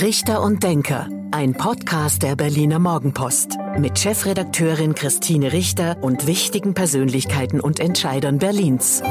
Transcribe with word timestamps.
Richter 0.00 0.42
und 0.42 0.64
Denker, 0.64 1.08
ein 1.30 1.54
Podcast 1.54 2.24
der 2.24 2.34
Berliner 2.34 2.80
Morgenpost 2.80 3.56
mit 3.78 3.96
Chefredakteurin 3.96 4.96
Christine 4.96 5.52
Richter 5.52 6.02
und 6.02 6.26
wichtigen 6.26 6.74
Persönlichkeiten 6.74 7.60
und 7.60 7.78
Entscheidern 7.78 8.38
Berlins. 8.38 9.02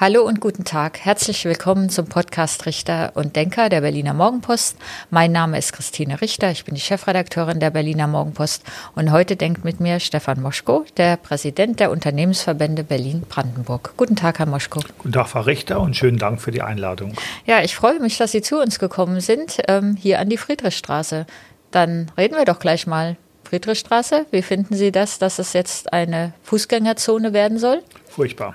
Hallo 0.00 0.22
und 0.22 0.40
guten 0.40 0.64
Tag. 0.64 0.98
Herzlich 1.00 1.44
willkommen 1.44 1.90
zum 1.90 2.06
Podcast 2.06 2.64
Richter 2.64 3.12
und 3.16 3.36
Denker 3.36 3.68
der 3.68 3.82
Berliner 3.82 4.14
Morgenpost. 4.14 4.78
Mein 5.10 5.30
Name 5.30 5.58
ist 5.58 5.74
Christine 5.74 6.22
Richter. 6.22 6.50
Ich 6.50 6.64
bin 6.64 6.74
die 6.74 6.80
Chefredakteurin 6.80 7.60
der 7.60 7.68
Berliner 7.68 8.06
Morgenpost. 8.06 8.64
Und 8.94 9.12
heute 9.12 9.36
denkt 9.36 9.62
mit 9.62 9.78
mir 9.78 10.00
Stefan 10.00 10.40
Moschko, 10.40 10.86
der 10.96 11.18
Präsident 11.18 11.80
der 11.80 11.90
Unternehmensverbände 11.90 12.82
Berlin-Brandenburg. 12.82 13.92
Guten 13.98 14.16
Tag, 14.16 14.38
Herr 14.38 14.46
Moschko. 14.46 14.80
Guten 14.96 15.12
Tag, 15.12 15.28
Frau 15.28 15.42
Richter, 15.42 15.78
und 15.82 15.94
schönen 15.94 16.16
Dank 16.16 16.40
für 16.40 16.50
die 16.50 16.62
Einladung. 16.62 17.12
Ja, 17.44 17.60
ich 17.60 17.76
freue 17.76 18.00
mich, 18.00 18.16
dass 18.16 18.32
Sie 18.32 18.40
zu 18.40 18.58
uns 18.58 18.78
gekommen 18.78 19.20
sind, 19.20 19.58
ähm, 19.68 19.96
hier 20.00 20.18
an 20.18 20.30
die 20.30 20.38
Friedrichstraße. 20.38 21.26
Dann 21.72 22.10
reden 22.16 22.36
wir 22.36 22.46
doch 22.46 22.58
gleich 22.58 22.86
mal. 22.86 23.18
Friedrichstraße, 23.44 24.24
wie 24.30 24.40
finden 24.40 24.74
Sie 24.74 24.92
das, 24.92 25.18
dass 25.18 25.38
es 25.38 25.52
jetzt 25.52 25.92
eine 25.92 26.32
Fußgängerzone 26.44 27.34
werden 27.34 27.58
soll? 27.58 27.82
Furchtbar. 28.08 28.54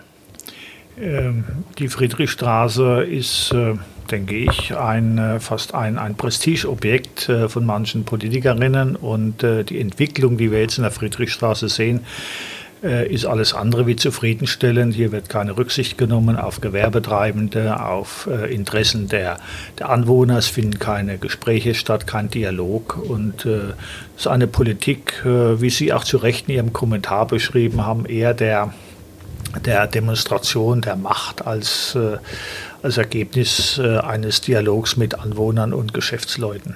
Ähm, 0.99 1.43
die 1.77 1.87
Friedrichstraße 1.87 3.03
ist, 3.03 3.51
äh, 3.51 3.73
denke 4.09 4.35
ich, 4.35 4.75
ein, 4.75 5.17
äh, 5.17 5.39
fast 5.39 5.73
ein, 5.73 5.97
ein 5.97 6.15
Prestigeobjekt 6.15 7.27
äh, 7.27 7.49
von 7.49 7.65
manchen 7.65 8.05
Politikerinnen. 8.05 8.95
Und 8.95 9.41
die 9.43 9.79
Entwicklung, 9.79 10.37
die 10.37 10.51
wir 10.51 10.61
jetzt 10.61 10.77
in 10.77 10.83
der 10.83 10.91
Friedrichstraße 10.91 11.69
sehen, 11.69 12.01
ist 12.81 13.25
alles 13.25 13.53
andere 13.55 13.87
wie 13.87 13.95
zufriedenstellend. 13.95 14.93
Hier 14.93 15.11
wird 15.11 15.27
keine 15.27 15.57
Rücksicht 15.57 15.97
genommen 15.97 16.37
auf 16.37 16.61
Gewerbetreibende, 16.61 17.83
auf 17.83 18.29
Interessen 18.49 19.07
der, 19.07 19.39
der 19.79 19.89
Anwohner. 19.89 20.37
Es 20.37 20.47
finden 20.47 20.77
keine 20.77 21.17
Gespräche 21.17 21.73
statt, 21.73 22.05
kein 22.05 22.29
Dialog. 22.29 22.97
Und 22.97 23.45
es 23.45 23.73
ist 24.17 24.27
eine 24.27 24.45
Politik, 24.45 25.23
wie 25.23 25.69
Sie 25.69 25.93
auch 25.93 26.03
zu 26.03 26.17
Recht 26.17 26.47
in 26.47 26.55
Ihrem 26.55 26.73
Kommentar 26.73 27.25
beschrieben 27.25 27.85
haben, 27.85 28.05
eher 28.05 28.35
der 28.35 28.73
der 29.59 29.87
Demonstration 29.87 30.81
der 30.81 30.95
Macht 30.95 31.45
als, 31.45 31.95
äh, 31.95 32.17
als 32.83 32.97
Ergebnis 32.97 33.77
äh, 33.77 33.97
eines 33.97 34.41
Dialogs 34.41 34.97
mit 34.97 35.19
Anwohnern 35.19 35.73
und 35.73 35.93
Geschäftsleuten. 35.93 36.75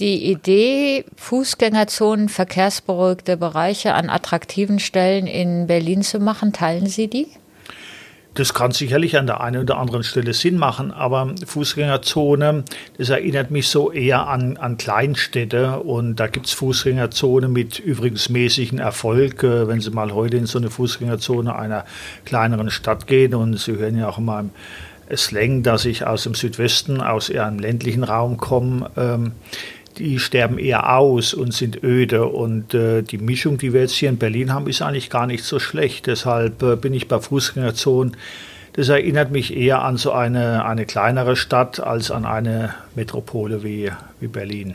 Die 0.00 0.30
Idee, 0.30 1.04
Fußgängerzonen, 1.16 2.28
verkehrsberuhigte 2.28 3.36
Bereiche 3.36 3.94
an 3.94 4.10
attraktiven 4.10 4.80
Stellen 4.80 5.28
in 5.28 5.68
Berlin 5.68 6.02
zu 6.02 6.18
machen, 6.18 6.52
teilen 6.52 6.86
Sie 6.86 7.06
die? 7.06 7.28
Das 8.34 8.52
kann 8.52 8.72
sicherlich 8.72 9.16
an 9.16 9.26
der 9.26 9.40
einen 9.40 9.62
oder 9.62 9.78
anderen 9.78 10.02
Stelle 10.02 10.34
Sinn 10.34 10.58
machen, 10.58 10.90
aber 10.90 11.34
Fußgängerzone, 11.46 12.64
das 12.98 13.08
erinnert 13.08 13.52
mich 13.52 13.68
so 13.68 13.92
eher 13.92 14.26
an, 14.26 14.56
an 14.56 14.76
Kleinstädte 14.76 15.78
und 15.78 16.16
da 16.16 16.26
gibt 16.26 16.46
es 16.46 16.52
Fußgängerzone 16.52 17.46
mit 17.46 17.78
übrigens 17.78 18.28
mäßigen 18.28 18.80
Erfolg. 18.80 19.44
Äh, 19.44 19.68
wenn 19.68 19.80
Sie 19.80 19.90
mal 19.90 20.12
heute 20.12 20.36
in 20.36 20.46
so 20.46 20.58
eine 20.58 20.70
Fußgängerzone 20.70 21.54
einer 21.54 21.84
kleineren 22.24 22.70
Stadt 22.70 23.06
gehen 23.06 23.34
und 23.34 23.56
Sie 23.58 23.76
hören 23.76 23.96
ja 23.96 24.08
auch 24.08 24.18
immer 24.18 24.40
im 24.40 24.50
Slang, 25.16 25.62
dass 25.62 25.84
ich 25.84 26.04
aus 26.04 26.24
dem 26.24 26.34
Südwesten, 26.34 27.00
aus 27.00 27.28
eher 27.28 27.46
einem 27.46 27.60
ländlichen 27.60 28.02
Raum 28.02 28.36
komme, 28.36 28.90
ähm, 28.96 29.32
die 29.98 30.18
sterben 30.18 30.58
eher 30.58 30.96
aus 30.96 31.34
und 31.34 31.52
sind 31.52 31.82
öde. 31.82 32.26
Und 32.26 32.74
äh, 32.74 33.02
die 33.02 33.18
Mischung, 33.18 33.58
die 33.58 33.72
wir 33.72 33.82
jetzt 33.82 33.94
hier 33.94 34.08
in 34.08 34.18
Berlin 34.18 34.52
haben, 34.52 34.68
ist 34.68 34.82
eigentlich 34.82 35.10
gar 35.10 35.26
nicht 35.26 35.44
so 35.44 35.58
schlecht. 35.58 36.06
Deshalb 36.06 36.62
äh, 36.62 36.76
bin 36.76 36.94
ich 36.94 37.08
bei 37.08 37.20
Fußgängerzonen. 37.20 38.16
Das 38.74 38.88
erinnert 38.88 39.30
mich 39.30 39.56
eher 39.56 39.82
an 39.82 39.96
so 39.96 40.10
eine, 40.10 40.64
eine 40.64 40.84
kleinere 40.84 41.36
Stadt 41.36 41.78
als 41.78 42.10
an 42.10 42.24
eine 42.24 42.74
Metropole 42.96 43.62
wie, 43.62 43.90
wie 44.18 44.26
Berlin. 44.26 44.74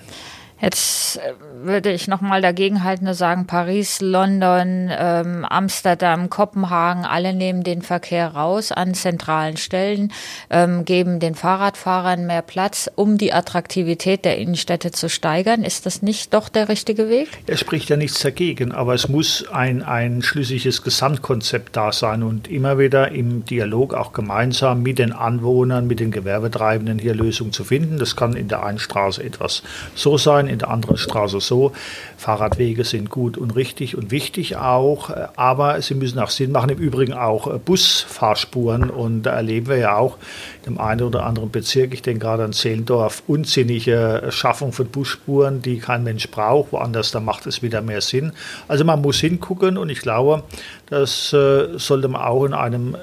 Jetzt 0.61 1.17
äh, 1.17 1.33
würde 1.63 1.91
ich 1.91 2.07
nochmal 2.07 2.41
dagegenhalten 2.41 3.07
und 3.07 3.13
sagen, 3.13 3.47
Paris, 3.47 4.01
London, 4.01 4.89
ähm, 4.91 5.45
Amsterdam, 5.45 6.29
Kopenhagen, 6.29 7.05
alle 7.05 7.33
nehmen 7.33 7.63
den 7.63 7.81
Verkehr 7.81 8.27
raus 8.27 8.71
an 8.71 8.93
zentralen 8.93 9.55
Stellen, 9.55 10.11
ähm, 10.49 10.83
geben 10.83 11.19
den 11.19 11.35
Fahrradfahrern 11.35 12.25
mehr 12.25 12.41
Platz, 12.41 12.89
um 12.95 13.17
die 13.17 13.31
Attraktivität 13.31 14.25
der 14.25 14.37
Innenstädte 14.37 14.91
zu 14.91 15.07
steigern. 15.09 15.63
Ist 15.63 15.85
das 15.85 16.01
nicht 16.01 16.33
doch 16.33 16.49
der 16.49 16.67
richtige 16.67 17.09
Weg? 17.09 17.29
Er 17.47 17.57
spricht 17.57 17.89
ja 17.89 17.95
nichts 17.95 18.19
dagegen, 18.19 18.73
aber 18.73 18.93
es 18.93 19.07
muss 19.07 19.45
ein, 19.51 19.81
ein 19.81 20.21
schlüssiges 20.21 20.81
Gesamtkonzept 20.81 21.75
da 21.77 21.93
sein 21.93 22.21
und 22.21 22.49
immer 22.49 22.77
wieder 22.77 23.11
im 23.11 23.45
Dialog 23.45 23.93
auch 23.93 24.11
gemeinsam 24.11 24.81
mit 24.81 24.99
den 24.99 25.13
Anwohnern, 25.13 25.87
mit 25.87 26.01
den 26.01 26.11
Gewerbetreibenden 26.11 26.99
hier 26.99 27.15
Lösungen 27.15 27.53
zu 27.53 27.63
finden. 27.63 27.97
Das 27.97 28.17
kann 28.17 28.33
in 28.33 28.49
der 28.49 28.63
einen 28.63 28.79
Straße 28.79 29.23
etwas 29.23 29.63
so 29.95 30.17
sein, 30.17 30.48
in 30.49 30.59
der 30.59 30.69
anderen 30.69 30.97
Straße 30.97 31.39
so. 31.39 31.71
Fahrradwege 32.17 32.83
sind 32.83 33.09
gut 33.09 33.37
und 33.37 33.55
richtig 33.55 33.97
und 33.97 34.11
wichtig 34.11 34.57
auch, 34.57 35.09
äh, 35.09 35.27
aber 35.35 35.81
sie 35.81 35.95
müssen 35.95 36.19
auch 36.19 36.29
Sinn 36.29 36.51
machen. 36.51 36.69
Im 36.69 36.77
Übrigen 36.77 37.13
auch 37.13 37.47
äh, 37.47 37.59
Busfahrspuren 37.59 38.89
und 38.89 39.23
da 39.23 39.31
erleben 39.31 39.67
wir 39.67 39.77
ja 39.77 39.95
auch 39.95 40.17
im 40.65 40.79
einen 40.79 41.01
oder 41.01 41.25
anderen 41.25 41.51
Bezirk, 41.51 41.93
ich 41.93 42.01
denke 42.01 42.19
gerade 42.19 42.43
an 42.43 42.53
Zehlendorf, 42.53 43.23
unsinnige 43.27 44.23
Schaffung 44.29 44.73
von 44.73 44.87
Busspuren, 44.87 45.61
die 45.61 45.79
kein 45.79 46.03
Mensch 46.03 46.29
braucht. 46.29 46.71
Woanders, 46.71 47.11
da 47.11 47.19
macht 47.19 47.45
es 47.47 47.61
wieder 47.61 47.81
mehr 47.81 48.01
Sinn. 48.01 48.33
Also 48.67 48.83
man 48.83 49.01
muss 49.01 49.19
hingucken 49.19 49.77
und 49.77 49.89
ich 49.89 50.01
glaube, 50.01 50.43
das 50.87 51.33
äh, 51.33 51.77
sollte 51.77 52.07
man 52.07 52.21
auch 52.21 52.45
in 52.45 52.53
einem 52.53 52.95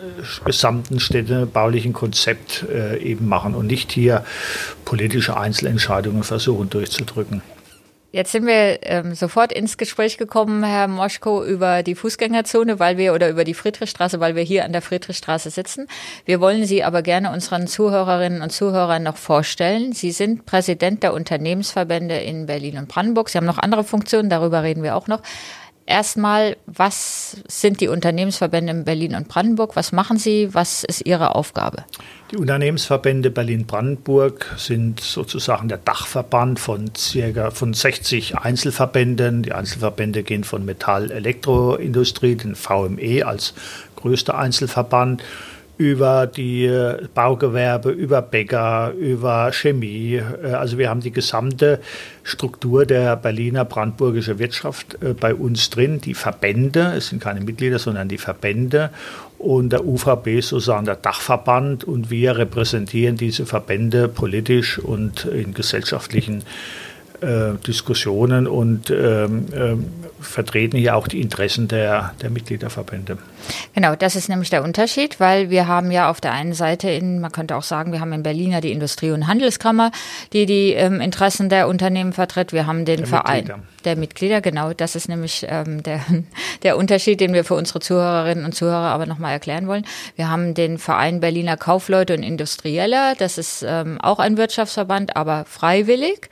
gesamten 0.44 1.00
städtebaulichen 1.00 1.92
Konzept 1.92 2.64
eben 3.00 3.28
machen 3.28 3.54
und 3.54 3.66
nicht 3.66 3.92
hier 3.92 4.24
politische 4.84 5.36
Einzelentscheidungen 5.36 6.22
versuchen 6.22 6.70
durchzudrücken. 6.70 7.42
Jetzt 8.16 8.32
sind 8.32 8.46
wir 8.46 8.78
ähm, 8.80 9.14
sofort 9.14 9.52
ins 9.52 9.76
Gespräch 9.76 10.16
gekommen, 10.16 10.64
Herr 10.64 10.88
Moschko, 10.88 11.44
über 11.44 11.82
die 11.82 11.94
Fußgängerzone, 11.94 12.78
weil 12.78 12.96
wir 12.96 13.12
oder 13.12 13.28
über 13.28 13.44
die 13.44 13.52
Friedrichstraße, 13.52 14.20
weil 14.20 14.34
wir 14.34 14.42
hier 14.42 14.64
an 14.64 14.72
der 14.72 14.80
Friedrichstraße 14.80 15.50
sitzen. 15.50 15.86
Wir 16.24 16.40
wollen 16.40 16.64
Sie 16.64 16.82
aber 16.82 17.02
gerne 17.02 17.30
unseren 17.30 17.66
Zuhörerinnen 17.66 18.40
und 18.40 18.52
Zuhörern 18.52 19.02
noch 19.02 19.18
vorstellen. 19.18 19.92
Sie 19.92 20.12
sind 20.12 20.46
Präsident 20.46 21.02
der 21.02 21.12
Unternehmensverbände 21.12 22.16
in 22.16 22.46
Berlin 22.46 22.78
und 22.78 22.88
Brandenburg. 22.88 23.28
Sie 23.28 23.36
haben 23.36 23.44
noch 23.44 23.58
andere 23.58 23.84
Funktionen, 23.84 24.30
darüber 24.30 24.62
reden 24.62 24.82
wir 24.82 24.96
auch 24.96 25.08
noch. 25.08 25.20
Erstmal, 25.88 26.56
was 26.66 27.36
sind 27.46 27.80
die 27.80 27.86
Unternehmensverbände 27.86 28.72
in 28.72 28.84
Berlin 28.84 29.14
und 29.14 29.28
Brandenburg? 29.28 29.76
Was 29.76 29.92
machen 29.92 30.18
Sie? 30.18 30.52
Was 30.52 30.82
ist 30.82 31.06
Ihre 31.06 31.36
Aufgabe? 31.36 31.84
Die 32.32 32.36
Unternehmensverbände 32.36 33.30
Berlin-Brandenburg 33.30 34.56
sind 34.56 34.98
sozusagen 34.98 35.68
der 35.68 35.78
Dachverband 35.78 36.58
von 36.58 36.90
circa 36.96 37.52
von 37.52 37.72
60 37.72 38.36
Einzelverbänden. 38.36 39.44
Die 39.44 39.52
Einzelverbände 39.52 40.24
gehen 40.24 40.42
von 40.42 40.64
Metall-, 40.64 41.12
Elektroindustrie, 41.12 42.34
den 42.34 42.56
VME 42.56 43.24
als 43.24 43.54
größter 43.94 44.36
Einzelverband 44.36 45.22
über 45.78 46.26
die 46.26 46.70
Baugewerbe, 47.14 47.90
über 47.90 48.22
Bäcker, 48.22 48.92
über 48.98 49.52
Chemie. 49.52 50.14
Äh, 50.14 50.52
also 50.52 50.78
wir 50.78 50.88
haben 50.88 51.00
die 51.00 51.10
gesamte 51.10 51.80
Struktur 52.22 52.86
der 52.86 53.16
Berliner 53.16 53.64
brandenburgische 53.64 54.38
Wirtschaft 54.38 54.96
äh, 55.02 55.12
bei 55.12 55.34
uns 55.34 55.70
drin. 55.70 56.00
Die 56.00 56.14
Verbände, 56.14 56.94
es 56.96 57.08
sind 57.08 57.22
keine 57.22 57.40
Mitglieder, 57.40 57.78
sondern 57.78 58.08
die 58.08 58.18
Verbände 58.18 58.90
und 59.38 59.70
der 59.70 59.84
UVB 59.84 60.38
ist 60.38 60.48
sozusagen 60.48 60.86
der 60.86 60.96
Dachverband 60.96 61.84
und 61.84 62.10
wir 62.10 62.38
repräsentieren 62.38 63.16
diese 63.16 63.44
Verbände 63.44 64.08
politisch 64.08 64.78
und 64.78 65.26
in 65.26 65.52
gesellschaftlichen 65.52 66.40
äh, 66.40 66.85
Diskussionen 67.66 68.46
und 68.46 68.90
ähm, 68.90 69.46
ähm, 69.54 69.86
vertreten 70.20 70.76
hier 70.78 70.96
auch 70.96 71.08
die 71.08 71.20
Interessen 71.20 71.68
der, 71.68 72.14
der 72.22 72.30
Mitgliederverbände. 72.30 73.18
Genau, 73.74 73.94
das 73.94 74.16
ist 74.16 74.28
nämlich 74.28 74.50
der 74.50 74.64
Unterschied, 74.64 75.20
weil 75.20 75.50
wir 75.50 75.68
haben 75.68 75.90
ja 75.90 76.10
auf 76.10 76.20
der 76.20 76.32
einen 76.32 76.54
Seite 76.54 76.90
in, 76.90 77.20
man 77.20 77.32
könnte 77.32 77.56
auch 77.56 77.62
sagen, 77.62 77.92
wir 77.92 78.00
haben 78.00 78.12
in 78.12 78.22
Berlin 78.22 78.52
ja 78.52 78.60
die 78.60 78.72
Industrie- 78.72 79.10
und 79.10 79.26
Handelskammer, 79.26 79.92
die 80.32 80.46
die 80.46 80.72
ähm, 80.72 81.00
Interessen 81.00 81.48
der 81.48 81.68
Unternehmen 81.68 82.12
vertritt. 82.12 82.52
Wir 82.52 82.66
haben 82.66 82.84
den 82.84 82.98
der 82.98 83.06
Verein 83.06 83.44
Mitglieder. 83.44 83.62
der 83.84 83.96
Mitglieder, 83.96 84.40
genau. 84.40 84.72
Das 84.72 84.96
ist 84.96 85.08
nämlich 85.08 85.46
ähm, 85.48 85.82
der, 85.82 86.00
der 86.62 86.76
Unterschied, 86.76 87.20
den 87.20 87.32
wir 87.32 87.44
für 87.44 87.54
unsere 87.54 87.80
Zuhörerinnen 87.80 88.44
und 88.44 88.54
Zuhörer 88.54 88.90
aber 88.90 89.06
nochmal 89.06 89.32
erklären 89.32 89.68
wollen. 89.68 89.86
Wir 90.16 90.28
haben 90.30 90.54
den 90.54 90.78
Verein 90.78 91.20
Berliner 91.20 91.56
Kaufleute 91.56 92.14
und 92.14 92.22
Industrieller. 92.22 93.14
Das 93.18 93.38
ist 93.38 93.64
ähm, 93.66 94.00
auch 94.00 94.18
ein 94.18 94.36
Wirtschaftsverband, 94.36 95.16
aber 95.16 95.44
freiwillig. 95.44 96.30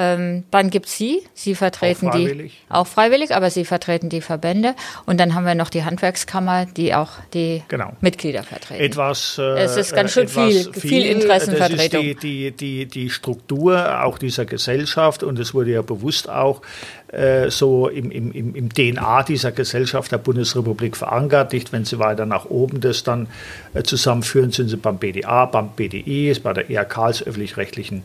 Ähm, 0.00 0.44
dann 0.52 0.70
gibt 0.70 0.86
es 0.86 0.96
Sie, 0.96 1.24
Sie 1.34 1.56
vertreten 1.56 2.08
auch 2.08 2.14
die 2.14 2.52
auch 2.68 2.86
freiwillig, 2.86 3.34
aber 3.34 3.50
Sie 3.50 3.64
vertreten 3.64 4.08
die 4.08 4.20
Verbände. 4.20 4.76
Und 5.06 5.18
dann 5.18 5.34
haben 5.34 5.44
wir 5.44 5.56
noch 5.56 5.70
die 5.70 5.82
Handwerkskammer, 5.82 6.66
die 6.66 6.94
auch 6.94 7.10
die 7.34 7.64
genau. 7.66 7.92
Mitglieder 8.00 8.44
vertreten. 8.44 8.80
Etwas, 8.80 9.38
äh, 9.38 9.58
es 9.58 9.76
ist 9.76 9.92
ganz 9.92 10.12
schön 10.12 10.28
viel, 10.28 10.72
viel, 10.72 10.80
viel 10.80 11.02
Interessenvertretung. 11.06 11.78
Das 11.80 12.14
ist 12.14 12.22
die, 12.22 12.52
die, 12.52 12.52
die, 12.52 12.86
die 12.86 13.10
Struktur 13.10 14.04
auch 14.04 14.18
dieser 14.18 14.44
Gesellschaft 14.44 15.24
und 15.24 15.36
es 15.40 15.52
wurde 15.52 15.72
ja 15.72 15.82
bewusst 15.82 16.28
auch 16.28 16.62
äh, 17.08 17.50
so 17.50 17.88
im, 17.88 18.12
im, 18.12 18.54
im 18.54 18.72
DNA 18.72 19.24
dieser 19.24 19.50
Gesellschaft 19.50 20.12
der 20.12 20.18
Bundesrepublik 20.18 20.96
verankert. 20.96 21.52
Nicht, 21.52 21.72
wenn 21.72 21.84
Sie 21.84 21.98
weiter 21.98 22.24
nach 22.24 22.44
oben 22.44 22.80
das 22.80 23.02
dann 23.02 23.26
äh, 23.74 23.82
zusammenführen, 23.82 24.52
sind 24.52 24.68
Sie 24.68 24.76
beim 24.76 24.98
BDA, 24.98 25.46
beim 25.46 25.70
BDI, 25.70 26.30
ist 26.30 26.44
bei 26.44 26.52
der 26.52 26.70
ERK 26.70 26.98
als 26.98 27.26
öffentlich-rechtlichen 27.26 28.04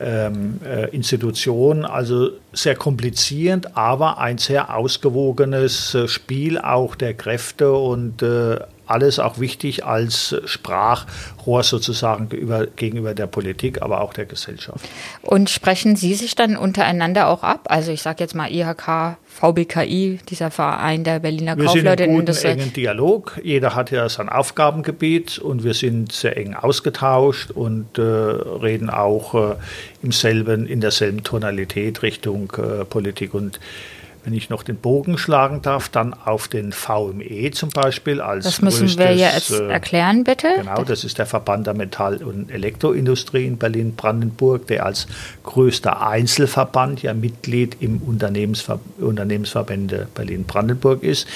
ähm, 0.00 0.60
äh, 0.64 0.88
Institution. 0.90 1.84
Also 1.84 2.30
sehr 2.52 2.76
komplizierend, 2.76 3.76
aber 3.76 4.18
ein 4.18 4.38
sehr 4.38 4.76
ausgewogenes 4.76 5.94
äh, 5.94 6.08
Spiel 6.08 6.58
auch 6.58 6.94
der 6.94 7.14
Kräfte 7.14 7.72
und 7.72 8.22
äh, 8.22 8.58
alles 8.88 9.18
auch 9.18 9.38
wichtig 9.38 9.84
als 9.84 10.34
Sprachrohr 10.44 11.62
sozusagen 11.62 12.28
gegenüber, 12.28 12.66
gegenüber 12.66 13.14
der 13.14 13.26
Politik, 13.26 13.82
aber 13.82 14.00
auch 14.00 14.12
der 14.12 14.26
Gesellschaft. 14.26 14.88
Und 15.22 15.50
sprechen 15.50 15.96
Sie 15.96 16.14
sich 16.14 16.34
dann 16.34 16.56
untereinander 16.56 17.28
auch 17.28 17.42
ab? 17.42 17.66
Also 17.68 17.92
ich 17.92 18.02
sage 18.02 18.22
jetzt 18.22 18.34
mal 18.34 18.50
IHK, 18.50 19.16
VBKI, 19.26 20.18
dieser 20.28 20.50
Verein 20.50 21.04
der 21.04 21.20
Berliner 21.20 21.56
wir 21.56 21.66
Kaufleute. 21.66 22.08
Wir 22.08 22.34
sind 22.34 22.44
in 22.44 22.58
engen 22.58 22.72
Dialog. 22.72 23.38
Jeder 23.42 23.74
hat 23.74 23.90
ja 23.90 24.08
sein 24.08 24.28
Aufgabengebiet 24.28 25.38
und 25.38 25.62
wir 25.62 25.74
sind 25.74 26.12
sehr 26.12 26.36
eng 26.36 26.54
ausgetauscht 26.54 27.50
und 27.52 27.98
äh, 27.98 28.02
reden 28.02 28.90
auch 28.90 29.34
äh, 29.34 29.54
im 30.02 30.12
selben, 30.12 30.66
in 30.66 30.80
derselben 30.80 31.22
Tonalität 31.22 32.02
Richtung 32.02 32.52
äh, 32.56 32.84
Politik 32.84 33.34
und 33.34 33.60
wenn 34.24 34.34
ich 34.34 34.50
noch 34.50 34.62
den 34.62 34.76
Bogen 34.76 35.18
schlagen 35.18 35.62
darf, 35.62 35.88
dann 35.88 36.12
auf 36.12 36.48
den 36.48 36.72
VME 36.72 37.50
zum 37.52 37.70
Beispiel 37.70 38.20
als 38.20 38.44
Das 38.44 38.62
müssen 38.62 38.86
größtes, 38.86 38.98
wir 38.98 39.14
jetzt 39.14 39.50
äh, 39.50 39.68
erklären, 39.68 40.24
bitte. 40.24 40.48
Genau, 40.56 40.84
das 40.84 41.04
ist 41.04 41.18
der 41.18 41.26
Verband 41.26 41.66
der 41.66 41.74
Metall- 41.74 42.22
und 42.22 42.50
Elektroindustrie 42.50 43.46
in 43.46 43.58
Berlin-Brandenburg, 43.58 44.66
der 44.66 44.86
als 44.86 45.06
größter 45.44 46.06
Einzelverband 46.06 47.02
ja 47.02 47.14
Mitglied 47.14 47.76
im 47.80 47.98
Unternehmensver 47.98 48.80
Unternehmensverbände 48.98 50.08
Berlin-Brandenburg 50.14 51.02
ist. 51.02 51.26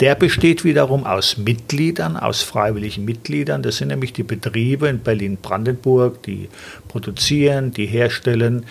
Der 0.00 0.14
besteht 0.14 0.64
wiederum 0.64 1.04
aus 1.04 1.36
Mitgliedern, 1.36 2.16
aus 2.16 2.42
freiwilligen 2.42 3.04
Mitgliedern. 3.04 3.62
Das 3.62 3.76
sind 3.76 3.88
nämlich 3.88 4.12
die 4.12 4.24
Betriebe 4.24 4.88
in 4.88 4.98
Berlin-Brandenburg, 4.98 6.22
die 6.24 6.48
produzieren, 6.88 7.72
die 7.72 7.86
herstellen, 7.86 8.66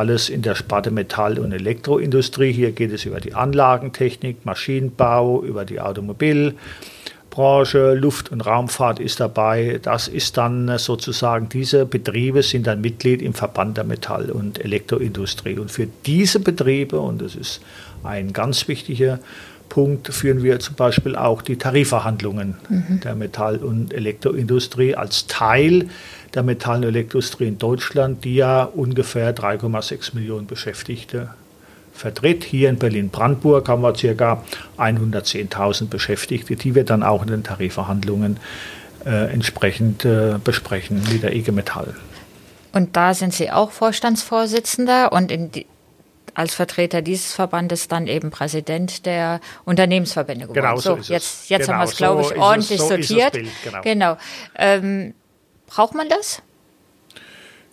alles 0.00 0.30
in 0.30 0.40
der 0.40 0.54
Sparte 0.54 0.90
Metall- 0.90 1.38
und 1.38 1.52
Elektroindustrie. 1.52 2.52
Hier 2.52 2.72
geht 2.72 2.90
es 2.90 3.04
über 3.04 3.20
die 3.20 3.34
Anlagentechnik, 3.34 4.46
Maschinenbau, 4.46 5.42
über 5.42 5.66
die 5.66 5.78
Automobilbranche, 5.78 7.92
Luft- 7.92 8.32
und 8.32 8.40
Raumfahrt 8.40 8.98
ist 8.98 9.20
dabei. 9.20 9.78
Das 9.82 10.08
ist 10.08 10.38
dann 10.38 10.78
sozusagen, 10.78 11.50
diese 11.50 11.84
Betriebe 11.84 12.42
sind 12.42 12.66
dann 12.66 12.80
Mitglied 12.80 13.20
im 13.20 13.34
Verband 13.34 13.76
der 13.76 13.84
Metall- 13.84 14.30
und 14.30 14.64
Elektroindustrie. 14.64 15.58
Und 15.58 15.70
für 15.70 15.86
diese 16.06 16.40
Betriebe, 16.40 16.98
und 16.98 17.20
das 17.20 17.34
ist 17.34 17.60
ein 18.02 18.32
ganz 18.32 18.68
wichtiger 18.68 19.18
Punkt, 19.70 20.12
führen 20.12 20.42
wir 20.42 20.60
zum 20.60 20.74
Beispiel 20.74 21.16
auch 21.16 21.40
die 21.40 21.56
Tarifverhandlungen 21.56 22.56
mhm. 22.68 23.00
der 23.00 23.14
Metall- 23.14 23.56
und 23.56 23.94
Elektroindustrie 23.94 24.94
als 24.94 25.26
Teil 25.26 25.88
der 26.34 26.42
Metall- 26.42 26.78
und 26.78 26.84
Elektroindustrie 26.84 27.48
in 27.48 27.58
Deutschland, 27.58 28.24
die 28.24 28.34
ja 28.34 28.64
ungefähr 28.64 29.34
3,6 29.34 30.14
Millionen 30.14 30.46
Beschäftigte 30.46 31.30
vertritt. 31.94 32.44
Hier 32.44 32.68
in 32.68 32.76
Berlin-Brandenburg 32.76 33.68
haben 33.68 33.82
wir 33.82 33.92
ca. 33.92 34.42
110.000 34.78 35.88
Beschäftigte, 35.88 36.56
die 36.56 36.74
wir 36.74 36.84
dann 36.84 37.02
auch 37.02 37.22
in 37.22 37.28
den 37.28 37.42
Tarifverhandlungen 37.44 38.38
äh, 39.06 39.32
entsprechend 39.32 40.04
äh, 40.04 40.34
besprechen 40.42 41.02
mit 41.10 41.22
der 41.22 41.34
IG 41.34 41.52
Metall. 41.52 41.94
Und 42.72 42.96
da 42.96 43.14
sind 43.14 43.34
Sie 43.34 43.50
auch 43.50 43.70
Vorstandsvorsitzender 43.70 45.12
und 45.12 45.30
die, 45.30 45.66
als 46.40 46.54
Vertreter 46.54 47.02
dieses 47.02 47.32
Verbandes 47.34 47.86
dann 47.86 48.06
eben 48.06 48.30
Präsident 48.30 49.04
der 49.06 49.40
Unternehmensverbände 49.64 50.46
geworden. 50.46 50.60
Genau 50.60 50.76
so, 50.76 51.00
so 51.00 51.12
jetzt, 51.12 51.48
jetzt 51.50 51.66
genau, 51.66 51.74
haben 51.74 51.80
wir 51.80 51.90
es, 51.90 51.96
glaube 51.96 52.22
ich, 52.22 52.36
ordentlich 52.36 52.80
es, 52.80 52.88
so 52.88 52.88
sortiert. 52.88 53.32
Bild, 53.32 53.48
genau. 53.62 53.80
genau. 53.82 54.16
Ähm, 54.56 55.14
Braucht 55.70 55.94
man 55.94 56.08
das? 56.08 56.42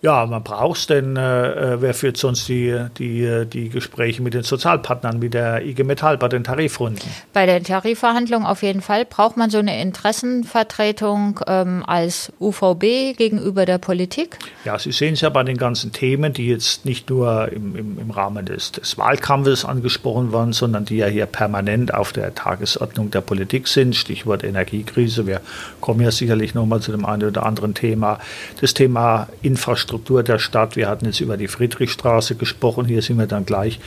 Ja, 0.04 0.28
man 0.28 0.44
braucht 0.44 0.78
es, 0.78 0.88
denn 0.88 1.18
äh, 1.18 1.74
äh, 1.74 1.82
wer 1.82 1.96
führt 1.96 2.18
sonst 2.18 2.48
die, 2.48 2.86
die, 3.00 3.46
die 3.52 3.70
Gespräche 3.70 4.22
mit 4.22 4.36
den 4.36 4.44
Sozialpartnern, 4.44 5.18
mit 5.18 5.34
der 5.34 5.66
IG 5.66 5.84
Metall 5.84 6.20
bei 6.20 6.28
den 6.28 6.44
Tarifrunden? 6.44 7.02
Bei 7.34 7.48
den 7.48 7.64
Tarifverhandlungen 7.64 8.46
auf 8.46 8.62
jeden 8.62 8.82
Fall. 8.82 9.06
Braucht 9.06 9.38
man 9.38 9.50
so 9.50 9.58
eine 9.58 9.82
Interessenvertretung 9.82 11.40
ähm, 11.48 11.84
als 11.88 12.32
UVB 12.40 13.18
gegenüber 13.18 13.66
der 13.66 13.80
Politik? 13.80 14.38
Ja, 14.66 14.78
Sie 14.78 14.92
sehen 14.92 15.16
es 15.16 15.22
ja 15.22 15.30
bei 15.30 15.44
den 15.44 15.58
ganzen 15.58 15.92
Themen, 15.92 16.32
die 16.32 16.48
jetzt 16.48 16.86
nicht 16.86 17.10
nur 17.10 17.52
im, 17.52 17.76
im, 17.76 18.00
im 18.00 18.12
Rahmen 18.12 18.46
des, 18.46 18.74
des 18.74 19.00
Wahlkampfes 19.00 19.66
angesprochen 19.66 20.32
waren, 20.32 20.54
sondern 20.54 20.86
die 20.86 20.98
ja 20.98 21.08
hier 21.08 21.26
permanent 21.26 21.92
auf 21.92 22.14
der 22.14 22.36
Tagesordnung 22.36 23.10
der 23.10 23.22
Politik 23.22 23.68
sind. 23.68 23.96
Stichwort 23.96 24.44
Energiekrise. 24.44 25.26
Wir 25.26 25.42
kommen 25.82 26.02
ja 26.02 26.12
sicherlich 26.12 26.54
nochmal 26.54 26.82
zu 26.82 26.92
dem 26.92 27.04
einen 27.04 27.24
oder 27.24 27.48
anderen 27.48 27.74
Thema. 27.74 28.20
Das 28.62 28.76
Thema 28.76 29.28
Infrastruktur 29.42 29.97
Infrastruktur 29.98 30.24
der 30.24 30.38
Stadt. 30.38 30.76
Wir 30.76 30.88
hatten 30.88 31.06
jetzt 31.06 31.22
über 31.22 31.38
die 31.38 31.48
Friedrichstraße 31.48 32.36
gesprochen. 32.36 32.86
Hier 32.86 33.02
sind 33.02 33.18
wir 33.18 33.26
dann 33.26 33.46
gleich 33.46 33.80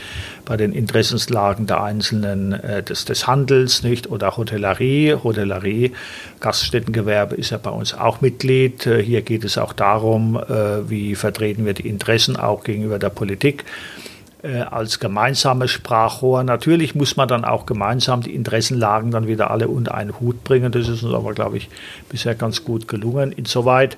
bei 0.43 0.57
den 0.57 0.73
Interessenslagen 0.73 1.67
der 1.67 1.81
einzelnen 1.81 2.51
äh, 2.51 2.83
des, 2.83 3.05
des 3.05 3.27
Handels, 3.27 3.81
nicht? 3.83 4.11
Oder 4.11 4.35
Hotellerie. 4.35 5.15
Hotellerie, 5.23 5.93
Gaststättengewerbe 6.41 7.35
ist 7.35 7.51
ja 7.51 7.57
bei 7.57 7.69
uns 7.69 7.93
auch 7.93 8.19
Mitglied. 8.19 8.85
Äh, 8.85 9.01
hier 9.01 9.21
geht 9.21 9.45
es 9.45 9.57
auch 9.57 9.71
darum, 9.71 10.35
äh, 10.35 10.89
wie 10.89 11.15
vertreten 11.15 11.65
wir 11.65 11.73
die 11.73 11.87
Interessen 11.87 12.35
auch 12.35 12.63
gegenüber 12.65 12.99
der 12.99 13.09
Politik 13.09 13.63
äh, 14.43 14.61
als 14.61 14.99
gemeinsames 14.99 15.71
Sprachrohr. 15.71 16.43
Natürlich 16.43 16.93
muss 16.93 17.15
man 17.15 17.29
dann 17.29 17.45
auch 17.45 17.65
gemeinsam 17.65 18.21
die 18.21 18.35
Interessenlagen 18.35 19.11
dann 19.11 19.27
wieder 19.27 19.49
alle 19.49 19.69
unter 19.69 19.95
einen 19.95 20.19
Hut 20.19 20.43
bringen. 20.43 20.73
Das 20.73 20.89
ist 20.89 21.03
uns 21.03 21.13
aber, 21.13 21.33
glaube 21.33 21.57
ich, 21.57 21.69
bisher 22.09 22.35
ganz 22.35 22.65
gut 22.65 22.87
gelungen. 22.89 23.31
Insoweit 23.31 23.97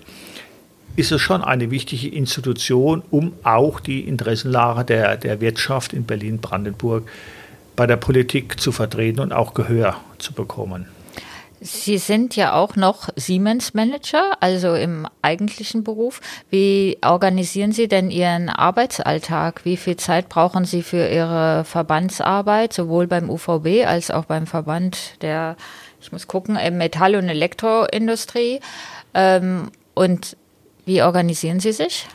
ist 0.96 1.12
es 1.12 1.22
schon 1.22 1.44
eine 1.44 1.72
wichtige 1.72 2.08
Institution, 2.10 3.02
um 3.10 3.34
auch 3.44 3.80
die 3.80 4.02
Interessenlage 4.02 4.86
der, 4.86 5.18
der 5.18 5.42
Wirtschaft 5.42 5.94
in 5.94 6.06
Berlin-Brandenburg 6.06 7.08
bei 7.76 7.88
der 7.88 7.98
Politik 7.98 8.60
zu 8.60 8.72
vertreten 8.72 9.20
und 9.20 9.34
auch 9.34 9.54
Gehör 9.54 9.98
zu 10.20 10.34
bekommen. 10.34 10.88
Sie 11.66 11.98
sind 11.98 12.36
ja 12.36 12.54
auch 12.54 12.76
noch 12.76 13.08
Siemens-Manager, 13.16 14.34
also 14.42 14.76
im 14.76 15.08
eigentlichen 15.22 15.86
Beruf. 15.86 16.20
Wie 16.50 16.98
organisieren 17.02 17.72
Sie 17.72 17.88
denn 17.88 18.12
Ihren 18.12 18.50
Arbeitsalltag? 18.50 19.64
Wie 19.64 19.78
viel 19.78 19.96
Zeit 19.96 20.28
brauchen 20.28 20.66
Sie 20.66 20.84
für 20.84 21.08
Ihre 21.08 21.64
Verbandsarbeit, 21.64 22.74
sowohl 22.74 23.08
beim 23.08 23.30
UVB 23.30 23.86
als 23.88 24.12
auch 24.12 24.26
beim 24.26 24.46
Verband 24.46 25.22
der, 25.22 25.56
ich 26.02 26.12
muss 26.12 26.28
gucken, 26.28 26.56
Metall- 26.78 27.16
und 27.16 27.30
Elektroindustrie? 27.30 28.60
Ähm, 29.14 29.72
und 29.94 30.36
wie 30.86 31.02
organisieren 31.02 31.60
Sie 31.60 31.72
sich? 31.72 32.06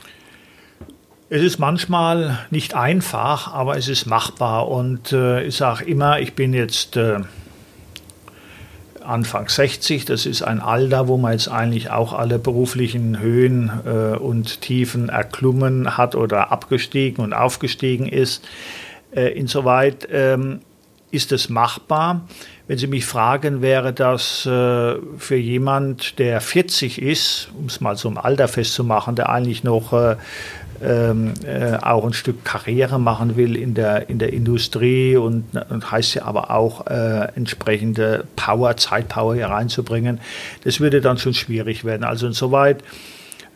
Es 1.30 1.42
ist 1.42 1.58
manchmal 1.58 2.38
nicht 2.50 2.75
einfach, 2.75 3.52
aber 3.52 3.76
es 3.76 3.88
ist 3.88 4.06
machbar. 4.06 4.68
Und 4.68 5.12
äh, 5.12 5.42
ich 5.44 5.56
sage 5.56 5.84
immer, 5.84 6.20
ich 6.20 6.34
bin 6.34 6.54
jetzt 6.54 6.96
äh, 6.96 7.20
Anfang 9.02 9.48
60. 9.48 10.04
Das 10.06 10.26
ist 10.26 10.42
ein 10.42 10.60
Alter, 10.60 11.08
wo 11.08 11.16
man 11.16 11.32
jetzt 11.32 11.48
eigentlich 11.48 11.90
auch 11.90 12.12
alle 12.12 12.38
beruflichen 12.38 13.18
Höhen 13.20 13.70
äh, 13.84 14.16
und 14.16 14.60
Tiefen 14.62 15.08
erklommen 15.08 15.96
hat 15.96 16.14
oder 16.14 16.50
abgestiegen 16.50 17.22
und 17.22 17.32
aufgestiegen 17.32 18.06
ist. 18.06 18.46
Äh, 19.14 19.32
insoweit 19.38 20.08
ähm, 20.10 20.60
ist 21.10 21.32
es 21.32 21.48
machbar. 21.48 22.26
Wenn 22.68 22.76
Sie 22.76 22.87
mich 22.87 23.06
fragen, 23.06 23.62
wäre 23.62 23.94
das 23.94 24.44
äh, 24.44 24.96
für 25.16 25.37
jemand, 25.37 26.18
der 26.18 26.42
40 26.42 27.00
ist, 27.00 27.48
um 27.58 27.64
es 27.64 27.80
mal 27.80 27.96
so 27.96 28.10
im 28.10 28.18
Alter 28.18 28.46
festzumachen, 28.46 29.16
der 29.16 29.30
eigentlich 29.30 29.64
noch 29.64 29.94
äh, 29.94 30.16
ähm, 30.82 31.32
äh, 31.46 31.76
auch 31.76 32.04
ein 32.04 32.12
Stück 32.12 32.44
Karriere 32.44 33.00
machen 33.00 33.37
will 33.37 33.56
in 33.56 33.72
der, 33.72 34.10
in 34.10 34.18
der 34.18 34.34
Industrie 34.34 35.16
und, 35.16 35.44
und 35.70 35.90
heißt 35.90 36.16
ja 36.16 36.25
aber 36.25 36.50
auch 36.50 36.87
äh, 36.87 37.28
entsprechende 37.34 38.25
Power, 38.37 38.76
Zeitpower 38.76 39.34
hier 39.34 39.46
reinzubringen, 39.46 40.20
das 40.64 40.78
würde 40.78 41.00
dann 41.00 41.16
schon 41.16 41.32
schwierig 41.32 41.87
werden. 41.87 42.04
Also 42.04 42.26
insoweit 42.26 42.84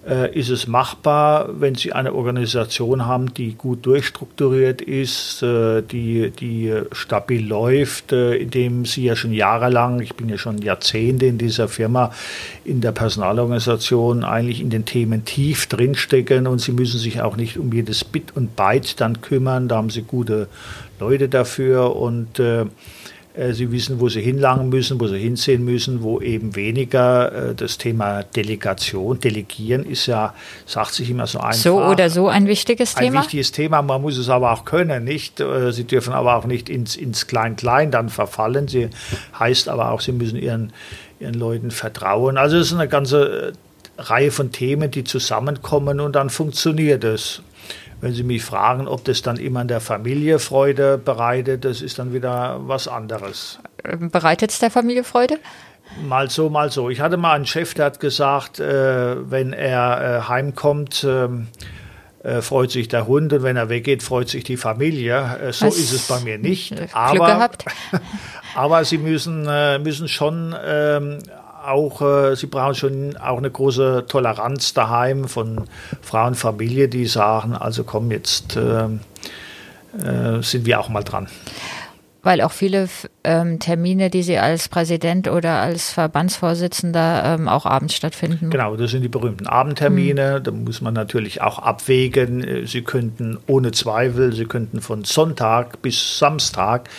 ist 0.04 0.48
es 0.48 0.66
machbar, 0.66 1.48
wenn 1.60 1.76
Sie 1.76 1.92
eine 1.92 2.12
Organisation 2.12 3.06
haben, 3.06 3.32
die 3.34 3.54
gut 3.54 3.86
durchstrukturiert 3.86 4.82
ist, 4.82 5.44
äh, 5.44 5.80
die, 5.82 6.30
die 6.30 6.74
stabil 6.90 7.46
läuft, 7.46 8.10
äh, 8.12 8.34
indem 8.34 8.84
Sie 8.84 9.04
ja 9.04 9.14
schon 9.14 9.32
jahrelang, 9.32 10.00
ich 10.00 10.14
bin 10.14 10.28
ja 10.28 10.38
schon 10.38 10.58
Jahrzehnte 10.58 11.26
in 11.26 11.38
dieser 11.38 11.68
Firma, 11.68 12.12
in 12.64 12.80
der 12.80 12.90
Personalorganisation 12.90 14.24
eigentlich 14.24 14.60
in 14.60 14.70
den 14.70 14.84
Themen 14.84 15.24
tief 15.24 15.66
drinstecken 15.66 16.48
und 16.48 16.60
Sie 16.60 16.72
müssen 16.72 16.98
sich 16.98 17.22
auch 17.22 17.36
nicht 17.36 17.56
um 17.56 17.72
jedes 17.72 18.02
Bit 18.02 18.34
und 18.34 18.56
Byte 18.56 19.00
dann 19.00 19.20
kümmern, 19.20 19.68
da 19.68 19.76
haben 19.76 19.90
Sie 19.90 20.02
gute 20.02 20.48
Leute 20.98 21.28
dafür 21.28 21.94
und 21.94 22.40
äh, 22.40 22.62
äh, 22.62 22.66
sie 23.52 23.72
wissen, 23.72 23.98
wo 23.98 24.08
sie 24.08 24.20
hinlangen 24.20 24.68
müssen, 24.68 25.00
wo 25.00 25.06
sie 25.06 25.18
hinsehen 25.18 25.64
müssen, 25.64 26.02
wo 26.02 26.20
eben 26.20 26.54
weniger 26.54 27.50
äh, 27.50 27.54
das 27.54 27.78
Thema 27.78 28.22
Delegation, 28.22 29.20
Delegieren 29.20 29.84
ist 29.84 30.06
ja, 30.06 30.34
sagt 30.66 30.92
sich 30.92 31.10
immer 31.10 31.26
so 31.26 31.38
einfach. 31.40 31.54
So 31.54 31.82
oder 31.82 32.10
so 32.10 32.28
ein 32.28 32.46
wichtiges 32.46 32.94
Thema? 32.94 33.20
Ein 33.20 33.24
wichtiges 33.24 33.52
Thema, 33.52 33.80
man 33.80 34.02
muss 34.02 34.18
es 34.18 34.28
aber 34.28 34.52
auch 34.52 34.64
können, 34.66 35.04
nicht? 35.04 35.40
Äh, 35.40 35.72
sie 35.72 35.84
dürfen 35.84 36.12
aber 36.12 36.36
auch 36.36 36.44
nicht 36.44 36.68
ins, 36.68 36.94
ins 36.94 37.26
Klein-Klein 37.26 37.90
dann 37.90 38.10
verfallen. 38.10 38.68
Sie 38.68 38.90
heißt 39.38 39.68
aber 39.68 39.92
auch, 39.92 40.02
sie 40.02 40.12
müssen 40.12 40.36
ihren, 40.36 40.72
ihren 41.18 41.34
Leuten 41.34 41.70
vertrauen. 41.70 42.36
Also 42.36 42.58
es 42.58 42.66
ist 42.66 42.74
eine 42.74 42.88
ganze 42.88 43.54
Reihe 43.96 44.30
von 44.30 44.52
Themen, 44.52 44.90
die 44.90 45.04
zusammenkommen 45.04 46.00
und 46.00 46.16
dann 46.16 46.28
funktioniert 46.28 47.04
es. 47.04 47.42
Wenn 48.02 48.14
Sie 48.14 48.24
mich 48.24 48.42
fragen, 48.42 48.88
ob 48.88 49.04
das 49.04 49.22
dann 49.22 49.36
immer 49.36 49.62
in 49.62 49.68
der 49.68 49.80
Familie 49.80 50.40
Freude 50.40 50.98
bereitet, 50.98 51.64
das 51.64 51.80
ist 51.80 52.00
dann 52.00 52.12
wieder 52.12 52.58
was 52.62 52.88
anderes. 52.88 53.60
Ähm, 53.84 54.10
bereitet 54.10 54.50
es 54.50 54.58
der 54.58 54.72
Familie 54.72 55.04
Freude? 55.04 55.38
Mal 56.04 56.28
so, 56.28 56.50
mal 56.50 56.72
so. 56.72 56.90
Ich 56.90 57.00
hatte 57.00 57.16
mal 57.16 57.34
einen 57.34 57.46
Chef, 57.46 57.74
der 57.74 57.84
hat 57.86 58.00
gesagt, 58.00 58.58
äh, 58.58 59.30
wenn 59.30 59.52
er 59.52 60.24
äh, 60.24 60.28
heimkommt, 60.28 61.06
ähm, 61.08 61.46
äh, 62.24 62.42
freut 62.42 62.72
sich 62.72 62.88
der 62.88 63.06
Hund 63.06 63.32
und 63.32 63.44
wenn 63.44 63.56
er 63.56 63.68
weggeht, 63.68 64.02
freut 64.02 64.28
sich 64.28 64.42
die 64.42 64.56
Familie. 64.56 65.38
Äh, 65.40 65.52
so 65.52 65.66
Was? 65.66 65.76
ist 65.76 65.92
es 65.92 66.08
bei 66.08 66.18
mir 66.18 66.38
nicht. 66.38 66.74
Glück 66.74 66.90
aber, 66.92 67.26
gehabt. 67.26 67.64
aber 68.56 68.84
sie 68.84 68.98
müssen, 68.98 69.46
äh, 69.48 69.78
müssen 69.78 70.08
schon 70.08 70.56
ähm, 70.64 71.18
auch, 71.64 72.02
äh, 72.02 72.34
sie 72.36 72.46
brauchen 72.46 72.74
schon 72.74 73.16
auch 73.16 73.38
eine 73.38 73.50
große 73.50 74.04
Toleranz 74.08 74.74
daheim 74.74 75.28
von 75.28 75.62
Frau 76.00 76.26
und 76.26 76.36
Familie, 76.36 76.88
die 76.88 77.06
sagen, 77.06 77.54
also 77.54 77.84
komm, 77.84 78.10
jetzt 78.10 78.56
äh, 78.56 78.84
äh, 79.98 80.42
sind 80.42 80.66
wir 80.66 80.80
auch 80.80 80.88
mal 80.88 81.02
dran. 81.02 81.28
Weil 82.24 82.40
auch 82.40 82.52
viele 82.52 82.88
ähm, 83.24 83.58
Termine, 83.58 84.08
die 84.08 84.22
Sie 84.22 84.38
als 84.38 84.68
Präsident 84.68 85.26
oder 85.26 85.60
als 85.60 85.90
Verbandsvorsitzender 85.90 87.24
ähm, 87.24 87.48
auch 87.48 87.66
abends 87.66 87.96
stattfinden. 87.96 88.50
Genau, 88.50 88.76
das 88.76 88.92
sind 88.92 89.02
die 89.02 89.08
berühmten 89.08 89.48
Abendtermine. 89.48 90.38
Mhm. 90.38 90.44
Da 90.44 90.50
muss 90.52 90.80
man 90.80 90.94
natürlich 90.94 91.42
auch 91.42 91.58
abwägen. 91.58 92.64
Sie 92.64 92.82
könnten 92.82 93.38
ohne 93.48 93.72
Zweifel, 93.72 94.32
Sie 94.32 94.44
könnten 94.44 94.80
von 94.80 95.02
Sonntag 95.02 95.82
bis 95.82 96.20
Samstag 96.20 96.88
äh, 96.88 96.90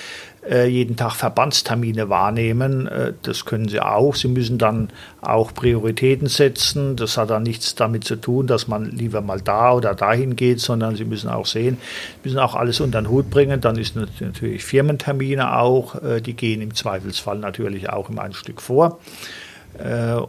jeden 0.67 0.97
Tag 0.97 1.13
Verbandstermine 1.15 2.09
wahrnehmen. 2.09 2.87
Äh, 2.87 3.13
das 3.21 3.45
können 3.45 3.69
sie 3.69 3.79
auch. 3.79 4.15
Sie 4.15 4.27
müssen 4.27 4.57
dann 4.57 4.89
auch 5.21 5.53
Prioritäten 5.53 6.27
setzen. 6.27 6.95
Das 6.97 7.17
hat 7.17 7.29
dann 7.29 7.43
nichts 7.43 7.75
damit 7.75 8.03
zu 8.03 8.17
tun, 8.17 8.47
dass 8.47 8.67
man 8.67 8.91
lieber 8.91 9.21
mal 9.21 9.39
da 9.39 9.73
oder 9.73 9.95
dahin 9.95 10.35
geht, 10.35 10.59
sondern 10.59 10.95
sie 10.95 11.05
müssen 11.05 11.29
auch 11.29 11.45
sehen, 11.45 11.77
müssen 12.23 12.39
auch 12.39 12.55
alles 12.55 12.81
unter 12.81 13.01
den 13.01 13.09
Hut 13.09 13.29
bringen. 13.29 13.61
Dann 13.61 13.77
ist 13.77 13.95
natürlich 13.95 14.65
Firmentermine 14.65 15.57
auch. 15.57 16.01
Äh, 16.03 16.21
die 16.21 16.33
gehen 16.33 16.61
im 16.61 16.73
Zweifelsfall 16.73 17.37
natürlich 17.37 17.89
auch 17.89 18.09
im 18.09 18.19
ein 18.19 18.33
Stück 18.33 18.61
vor. 18.61 18.99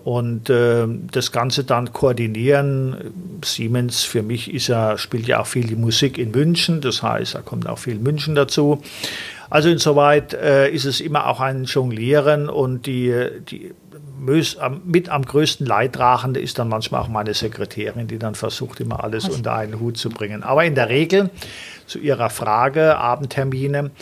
Und 0.05 0.45
das 0.49 1.31
Ganze 1.31 1.65
dann 1.65 1.93
koordinieren. 1.93 3.13
Siemens 3.45 4.03
für 4.03 4.23
mich 4.23 4.53
ist 4.55 4.69
ja, 4.69 4.97
spielt 4.97 5.27
ja 5.27 5.41
auch 5.41 5.47
viel 5.47 5.67
die 5.67 5.77
Musik 5.77 6.17
in 6.17 6.31
München. 6.31 6.81
Das 6.81 7.03
heißt, 7.03 7.35
da 7.35 7.43
kommt 7.43 7.69
auch 7.69 7.77
viel 7.79 7.99
München 7.99 8.35
dazu. 8.35 8.81
Also 9.55 9.69
insoweit 9.69 10.35
äh, 10.35 10.69
ist 10.69 10.85
es 10.85 11.01
immer 11.01 11.29
auch 11.29 11.39
ein 11.39 11.63
Jonglieren 11.63 12.49
und 12.49 12.87
die, 12.87 13.15
die 13.49 13.73
mit 14.19 15.09
am 15.09 15.25
größten 15.25 15.65
Leidtragende 15.65 16.41
ist 16.41 16.59
dann 16.59 16.69
manchmal 16.69 17.03
auch 17.03 17.07
meine 17.07 17.35
Sekretärin, 17.35 18.09
die 18.09 18.19
dann 18.19 18.35
versucht, 18.35 18.81
immer 18.81 19.05
alles 19.05 19.29
Was? 19.29 19.37
unter 19.37 19.55
einen 19.55 19.79
Hut 19.79 19.97
zu 19.97 20.11
bringen. 20.11 20.43
Aber 20.43 20.65
in 20.65 20.75
der 20.75 20.89
Regel, 20.89 21.31
zu 21.87 22.01
Ihrer 22.01 22.31
Frage, 22.31 22.99
Abendtermine, 22.99 23.93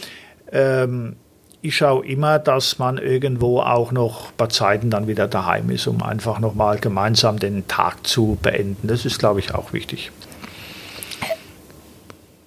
ähm, 0.50 1.16
ich 1.60 1.76
schaue 1.76 2.06
immer, 2.06 2.38
dass 2.38 2.78
man 2.78 2.96
irgendwo 2.96 3.60
auch 3.60 3.92
noch 3.92 4.32
bei 4.32 4.46
Zeiten 4.46 4.88
dann 4.88 5.06
wieder 5.06 5.28
daheim 5.28 5.68
ist, 5.68 5.86
um 5.86 6.02
einfach 6.02 6.38
nochmal 6.38 6.78
gemeinsam 6.78 7.38
den 7.38 7.68
Tag 7.68 8.06
zu 8.06 8.38
beenden. 8.40 8.88
Das 8.88 9.04
ist, 9.04 9.18
glaube 9.18 9.40
ich, 9.40 9.54
auch 9.54 9.74
wichtig. 9.74 10.12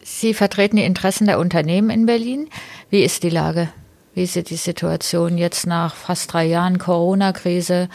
Sie 0.02 0.34
vertreten 0.34 0.78
die 0.78 0.86
Interessen 0.86 1.28
der 1.28 1.38
Unternehmen 1.38 1.92
in 1.92 2.08
Berlin. 2.08 2.48
Wie 2.96 3.04
ist 3.04 3.24
die 3.24 3.30
Lage? 3.30 3.68
Wie 4.14 4.24
ist 4.24 4.50
die 4.50 4.56
Situation 4.56 5.38
jetzt 5.38 5.68
nach 5.68 5.94
fast 5.94 6.32
drei 6.32 6.46
Jahren 6.46 6.80
Corona-Krise? 6.80 7.90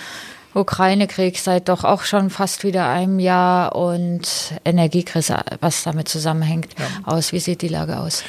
Ukraine-Krieg 0.52 1.38
seit 1.38 1.70
doch 1.70 1.84
auch 1.84 2.02
schon 2.02 2.28
fast 2.28 2.64
wieder 2.64 2.86
einem 2.86 3.18
Jahr 3.18 3.74
und 3.76 4.52
Energiekrise, 4.62 5.38
was 5.62 5.84
damit 5.84 6.08
zusammenhängt, 6.08 6.74
ja. 6.78 6.84
aus. 7.10 7.32
Wie 7.32 7.40
sieht 7.40 7.62
die 7.62 7.68
Lage 7.68 7.98
aus? 7.98 8.24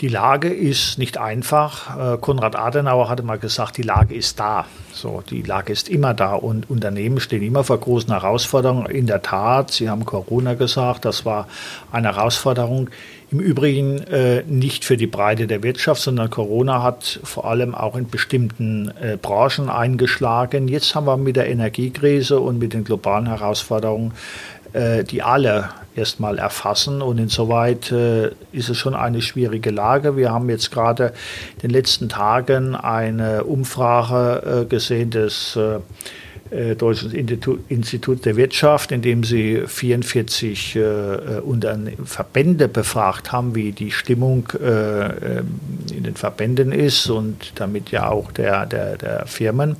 Die 0.00 0.08
Lage 0.08 0.48
ist 0.48 0.96
nicht 0.96 1.18
einfach. 1.18 2.14
Äh, 2.14 2.18
Konrad 2.18 2.56
Adenauer 2.56 3.10
hatte 3.10 3.22
mal 3.22 3.38
gesagt, 3.38 3.76
die 3.76 3.82
Lage 3.82 4.14
ist 4.14 4.40
da. 4.40 4.64
So, 4.92 5.22
die 5.28 5.42
Lage 5.42 5.74
ist 5.74 5.90
immer 5.90 6.14
da 6.14 6.34
und 6.34 6.70
Unternehmen 6.70 7.20
stehen 7.20 7.42
immer 7.42 7.64
vor 7.64 7.78
großen 7.78 8.12
Herausforderungen. 8.12 8.86
In 8.86 9.06
der 9.06 9.20
Tat, 9.20 9.72
Sie 9.72 9.90
haben 9.90 10.06
Corona 10.06 10.54
gesagt, 10.54 11.04
das 11.04 11.26
war 11.26 11.48
eine 11.92 12.14
Herausforderung. 12.14 12.88
Im 13.30 13.40
Übrigen 13.40 13.98
äh, 14.04 14.42
nicht 14.46 14.86
für 14.86 14.96
die 14.96 15.06
Breite 15.06 15.46
der 15.46 15.62
Wirtschaft, 15.62 16.00
sondern 16.00 16.30
Corona 16.30 16.82
hat 16.82 17.20
vor 17.24 17.44
allem 17.44 17.74
auch 17.74 17.94
in 17.94 18.08
bestimmten 18.08 18.90
äh, 19.02 19.18
Branchen 19.20 19.68
eingeschlagen. 19.68 20.66
Jetzt 20.66 20.94
haben 20.94 21.06
wir 21.06 21.18
mit 21.18 21.36
der 21.36 21.48
Energiekrise 21.48 22.40
und 22.40 22.58
mit 22.58 22.72
den 22.72 22.84
globalen 22.84 23.26
Herausforderungen, 23.26 24.12
äh, 24.72 25.04
die 25.04 25.22
alle 25.22 25.68
erstmal 25.94 26.38
erfassen. 26.38 27.02
Und 27.02 27.18
insoweit 27.18 27.92
äh, 27.92 28.30
ist 28.52 28.70
es 28.70 28.78
schon 28.78 28.94
eine 28.94 29.20
schwierige 29.20 29.72
Lage. 29.72 30.16
Wir 30.16 30.32
haben 30.32 30.48
jetzt 30.48 30.70
gerade 30.70 31.12
in 31.56 31.60
den 31.68 31.70
letzten 31.70 32.08
Tagen 32.08 32.74
eine 32.74 33.44
Umfrage 33.44 34.62
äh, 34.62 34.64
gesehen 34.64 35.10
des 35.10 35.58
äh, 36.50 36.58
äh, 36.70 36.76
Deutsches 36.76 37.12
Institut 37.12 38.24
der 38.24 38.36
Wirtschaft, 38.36 38.92
in 38.92 39.02
dem 39.02 39.24
sie 39.24 39.62
44 39.66 40.76
äh, 40.76 40.82
Verbände 42.04 42.68
befragt 42.68 43.32
haben, 43.32 43.54
wie 43.54 43.72
die 43.72 43.90
Stimmung 43.90 44.48
äh, 44.60 45.38
ähm, 45.38 45.60
in 45.94 46.04
den 46.04 46.14
Verbänden 46.14 46.72
ist 46.72 47.08
und 47.08 47.52
damit 47.56 47.90
ja 47.90 48.08
auch 48.08 48.32
der, 48.32 48.66
der, 48.66 48.96
der 48.96 49.26
Firmen. 49.26 49.76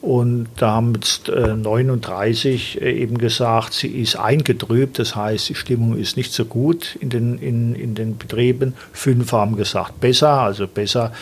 Und 0.00 0.48
da 0.56 0.70
haben 0.72 0.94
jetzt 0.94 1.28
äh, 1.28 1.54
39 1.54 2.80
äh, 2.80 2.90
eben 2.90 3.18
gesagt, 3.18 3.74
sie 3.74 3.88
ist 3.88 4.16
eingetrübt, 4.16 4.98
das 4.98 5.14
heißt, 5.14 5.50
die 5.50 5.54
Stimmung 5.54 5.98
ist 5.98 6.16
nicht 6.16 6.32
so 6.32 6.46
gut 6.46 6.96
in 7.00 7.10
den, 7.10 7.38
in, 7.38 7.74
in 7.74 7.94
den 7.94 8.16
Betrieben. 8.16 8.74
Fünf 8.92 9.32
haben 9.32 9.56
gesagt 9.56 10.00
besser, 10.00 10.30
also 10.30 10.66
besser 10.66 11.12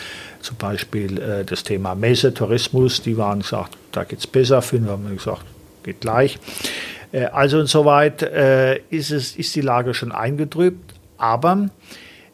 zum 0.41 0.57
Beispiel 0.57 1.19
äh, 1.19 1.45
das 1.45 1.63
Thema 1.63 1.95
Messe, 1.95 2.33
Tourismus, 2.33 3.01
die 3.01 3.17
waren 3.17 3.41
gesagt, 3.41 3.77
da 3.91 4.03
geht 4.03 4.19
es 4.19 4.27
besser. 4.27 4.61
Fünf 4.61 4.87
haben 4.87 5.15
gesagt, 5.15 5.45
geht 5.83 6.01
gleich. 6.01 6.39
Äh, 7.11 7.25
also 7.25 7.59
insoweit 7.59 8.21
äh, 8.21 8.77
ist, 8.89 9.11
es, 9.11 9.35
ist 9.35 9.55
die 9.55 9.61
Lage 9.61 9.93
schon 9.93 10.11
eingetrübt, 10.11 10.93
aber 11.17 11.69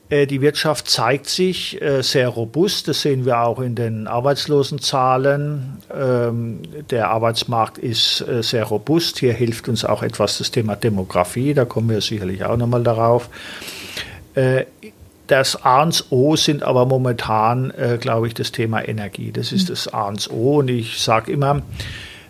äh, 0.09 0.27
die 0.27 0.41
Wirtschaft 0.41 0.87
zeigt 0.87 1.27
sich 1.27 1.81
äh, 1.81 2.01
sehr 2.03 2.29
robust. 2.29 2.87
Das 2.87 3.01
sehen 3.01 3.25
wir 3.25 3.41
auch 3.41 3.59
in 3.59 3.75
den 3.75 4.07
Arbeitslosenzahlen. 4.07 5.79
Ähm, 5.93 6.61
der 6.89 7.09
Arbeitsmarkt 7.09 7.77
ist 7.77 8.21
äh, 8.21 8.43
sehr 8.43 8.65
robust. 8.65 9.19
Hier 9.19 9.33
hilft 9.33 9.67
uns 9.67 9.83
auch 9.83 10.03
etwas 10.03 10.37
das 10.37 10.51
Thema 10.51 10.75
Demografie. 10.75 11.53
Da 11.53 11.65
kommen 11.65 11.89
wir 11.89 12.01
sicherlich 12.01 12.45
auch 12.45 12.57
nochmal 12.57 12.83
darauf. 12.83 13.29
Das 15.27 15.63
A 15.63 15.83
und 15.83 16.05
O 16.09 16.35
sind 16.35 16.63
aber 16.63 16.85
momentan, 16.85 17.71
äh, 17.71 17.97
glaube 17.99 18.27
ich, 18.27 18.33
das 18.33 18.51
Thema 18.51 18.87
Energie. 18.87 19.31
Das 19.31 19.51
ist 19.51 19.63
mhm. 19.63 19.73
das 19.73 19.87
A 19.87 20.07
und 20.07 20.29
O. 20.31 20.59
Und 20.59 20.69
ich 20.69 20.99
sage 20.99 21.31
immer, 21.31 21.61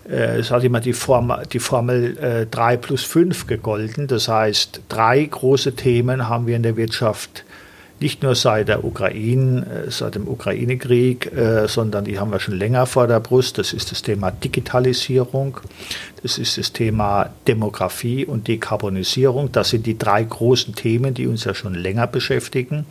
äh, 0.10 0.40
es 0.40 0.52
hat 0.52 0.64
immer 0.64 0.80
die 0.80 0.94
Formel, 0.94 1.44
die 1.52 1.60
Formel 1.60 2.18
äh, 2.18 2.46
3 2.46 2.78
plus 2.78 3.04
5 3.04 3.48
gegolten. 3.48 4.08
Das 4.08 4.28
heißt, 4.28 4.82
drei 4.90 5.24
große 5.24 5.76
Themen 5.76 6.30
haben 6.30 6.48
wir 6.48 6.56
in 6.56 6.64
der 6.64 6.78
Wirtschaft 6.78 7.45
nicht 8.00 8.24
nur 8.24 8.36
seit 8.36 8.68
der 8.68 8.84
Ukraine, 8.84 9.86
äh, 9.88 9.92
seit 9.92 10.16
dem 10.16 10.28
Ukraine-Krieg, 10.28 11.32
äh, 11.34 11.68
sondern 11.68 12.06
die 12.06 12.20
haben 12.20 12.32
wir 12.32 12.40
schon 12.40 12.56
länger 12.56 12.86
vor 12.86 13.08
der 13.08 13.20
Brust. 13.20 13.58
Das 13.58 13.72
ist 13.72 13.92
das 13.92 14.02
Thema 14.02 14.32
Digitalisierung, 14.32 15.60
das 16.22 16.38
ist 16.38 16.58
das 16.58 16.74
Thema 16.74 17.30
Demografie 17.48 18.26
und 18.26 18.48
Dekarbonisierung. 18.48 19.52
Das 19.52 19.70
sind 19.70 19.86
die 19.86 19.98
drei 19.98 20.24
großen 20.24 20.76
Themen, 20.76 21.14
die 21.14 21.28
uns 21.28 21.44
ja 21.46 21.54
schon 21.54 21.76
länger 21.76 22.08
beschäftigen. 22.08 22.86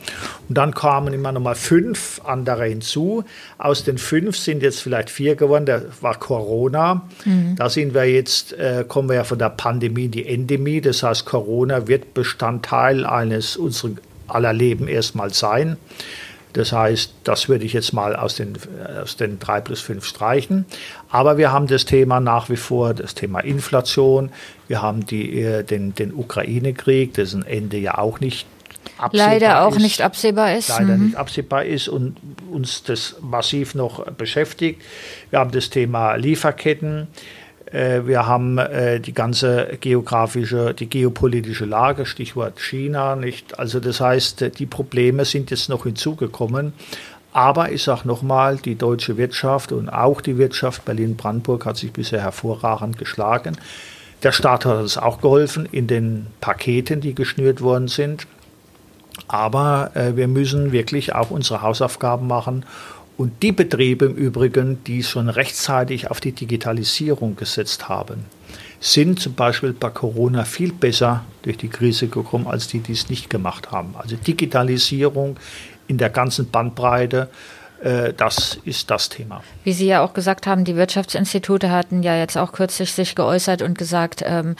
Und 0.47 0.57
dann 0.57 0.73
kamen 0.73 1.13
immer 1.13 1.33
noch 1.33 1.41
mal 1.41 1.55
fünf 1.55 2.21
andere 2.23 2.65
hinzu. 2.65 3.25
Aus 3.57 3.83
den 3.83 3.97
fünf 3.97 4.37
sind 4.37 4.63
jetzt 4.63 4.81
vielleicht 4.81 5.09
vier 5.09 5.35
geworden. 5.35 5.65
Da 5.65 5.81
war 6.01 6.17
Corona. 6.17 7.07
Mhm. 7.25 7.55
Da 7.57 7.69
sind 7.69 7.93
wir 7.93 8.05
jetzt, 8.05 8.53
äh, 8.53 8.85
kommen 8.87 9.09
wir 9.09 9.17
ja 9.17 9.23
von 9.23 9.37
der 9.37 9.49
Pandemie 9.49 10.05
in 10.05 10.11
die 10.11 10.25
Endemie. 10.25 10.79
Das 10.81 11.03
heißt, 11.03 11.25
Corona 11.25 11.87
wird 11.87 12.13
Bestandteil 12.13 13.05
eines 13.05 13.57
unserer 13.57 13.91
aller 14.27 14.53
Leben 14.53 14.87
erstmal 14.87 15.33
sein. 15.33 15.77
Das 16.55 16.71
heißt, 16.71 17.13
das 17.25 17.49
würde 17.49 17.65
ich 17.65 17.73
jetzt 17.73 17.91
mal 17.91 18.15
aus 18.15 18.35
den, 18.35 18.53
aus 19.01 19.17
den 19.17 19.39
drei 19.39 19.59
plus 19.59 19.81
fünf 19.81 20.05
streichen. 20.05 20.65
Aber 21.09 21.37
wir 21.37 21.51
haben 21.51 21.67
das 21.67 21.83
Thema 21.83 22.21
nach 22.21 22.49
wie 22.49 22.55
vor, 22.55 22.93
das 22.93 23.13
Thema 23.13 23.41
Inflation. 23.41 24.31
Wir 24.69 24.81
haben 24.81 25.05
die, 25.05 25.41
äh, 25.41 25.63
den, 25.63 25.93
den 25.95 26.13
Ukraine-Krieg, 26.13 27.13
dessen 27.13 27.45
Ende 27.45 27.77
ja 27.77 27.97
auch 27.97 28.21
nicht 28.21 28.47
absehbar 28.97 29.27
leider 29.27 29.65
auch 29.65 29.75
ist, 29.75 29.81
nicht 29.81 30.01
absehbar 30.01 30.55
ist. 30.55 30.69
Leider 30.69 30.95
mhm. 30.95 31.05
nicht 31.07 31.17
absehbar 31.17 31.65
ist 31.65 31.89
und 31.89 32.15
uns 32.49 32.83
das 32.83 33.17
massiv 33.21 33.75
noch 33.75 34.05
beschäftigt. 34.11 34.81
Wir 35.31 35.39
haben 35.39 35.51
das 35.51 35.69
Thema 35.69 36.15
Lieferketten. 36.15 37.07
Äh, 37.71 38.01
wir 38.05 38.27
haben 38.27 38.57
äh, 38.57 38.99
die 38.99 39.13
ganze 39.13 39.77
geografische, 39.79 40.73
die 40.73 40.89
geopolitische 40.89 41.65
Lage, 41.65 42.05
Stichwort 42.05 42.59
China, 42.59 43.15
nicht? 43.15 43.57
Also 43.59 43.79
das 43.79 43.99
heißt, 43.99 44.57
die 44.59 44.65
Probleme 44.65 45.25
sind 45.25 45.51
jetzt 45.51 45.69
noch 45.69 45.83
hinzugekommen. 45.83 46.73
Aber 47.33 47.71
ich 47.71 47.83
sage 47.83 48.07
nochmal, 48.07 48.55
die 48.57 48.75
deutsche 48.75 49.17
Wirtschaft 49.17 49.73
und 49.73 49.89
auch 49.89 50.21
die 50.21 50.37
Wirtschaft 50.37 50.85
Berlin-Brandenburg 50.85 51.65
hat 51.65 51.75
sich 51.75 51.91
bisher 51.91 52.21
hervorragend 52.21 52.97
geschlagen. 52.97 53.57
Der 54.23 54.31
Staat 54.31 54.63
hat 54.63 54.77
uns 54.77 54.97
auch 54.97 55.19
geholfen 55.19 55.67
in 55.69 55.87
den 55.87 56.27
Paketen, 56.39 57.01
die 57.01 57.13
geschnürt 57.13 57.59
worden 57.59 57.89
sind. 57.89 58.25
Aber 59.27 59.91
äh, 59.95 60.15
wir 60.15 60.27
müssen 60.27 60.71
wirklich 60.71 61.13
auch 61.13 61.29
unsere 61.29 61.61
Hausaufgaben 61.61 62.27
machen 62.27 62.65
und 63.17 63.41
die 63.43 63.51
Betriebe 63.51 64.05
im 64.05 64.15
Übrigen, 64.15 64.83
die 64.83 65.03
schon 65.03 65.29
rechtzeitig 65.29 66.11
auf 66.11 66.19
die 66.19 66.33
Digitalisierung 66.33 67.35
gesetzt 67.35 67.87
haben, 67.87 68.25
sind 68.79 69.19
zum 69.19 69.33
Beispiel 69.33 69.73
bei 69.73 69.89
Corona 69.89 70.43
viel 70.43 70.73
besser 70.73 71.23
durch 71.41 71.57
die 71.57 71.69
Krise 71.69 72.07
gekommen, 72.07 72.47
als 72.47 72.67
die, 72.67 72.79
die 72.79 72.91
es 72.91 73.09
nicht 73.09 73.29
gemacht 73.29 73.71
haben. 73.71 73.95
Also 73.97 74.15
Digitalisierung 74.15 75.37
in 75.87 75.97
der 75.97 76.09
ganzen 76.09 76.49
Bandbreite, 76.49 77.29
äh, 77.81 78.13
das 78.13 78.59
ist 78.65 78.89
das 78.91 79.09
Thema. 79.09 79.43
Wie 79.63 79.73
Sie 79.73 79.87
ja 79.87 80.03
auch 80.03 80.13
gesagt 80.13 80.45
haben, 80.45 80.65
die 80.65 80.75
Wirtschaftsinstitute 80.75 81.71
hatten 81.71 82.03
ja 82.03 82.17
jetzt 82.17 82.37
auch 82.37 82.51
kürzlich 82.51 82.91
sich 82.91 83.15
geäußert 83.15 83.61
und 83.61 83.77
gesagt, 83.77 84.23
ähm, 84.25 84.55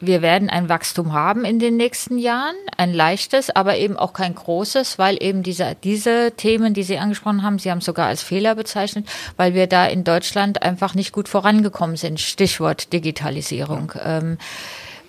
wir 0.00 0.22
werden 0.22 0.48
ein 0.48 0.68
Wachstum 0.68 1.12
haben 1.12 1.44
in 1.44 1.58
den 1.58 1.76
nächsten 1.76 2.18
Jahren, 2.18 2.54
ein 2.76 2.92
leichtes, 2.92 3.50
aber 3.50 3.76
eben 3.76 3.96
auch 3.96 4.12
kein 4.12 4.34
großes, 4.34 4.98
weil 4.98 5.20
eben 5.20 5.42
diese, 5.42 5.76
diese 5.82 6.32
Themen, 6.36 6.74
die 6.74 6.84
Sie 6.84 6.98
angesprochen 6.98 7.42
haben, 7.42 7.58
Sie 7.58 7.70
haben 7.70 7.78
es 7.78 7.84
sogar 7.84 8.06
als 8.06 8.22
Fehler 8.22 8.54
bezeichnet, 8.54 9.06
weil 9.36 9.54
wir 9.54 9.66
da 9.66 9.86
in 9.86 10.04
Deutschland 10.04 10.62
einfach 10.62 10.94
nicht 10.94 11.12
gut 11.12 11.28
vorangekommen 11.28 11.96
sind. 11.96 12.20
Stichwort 12.20 12.92
Digitalisierung. 12.92 13.92
Ja. 13.96 14.18
Ähm, 14.18 14.38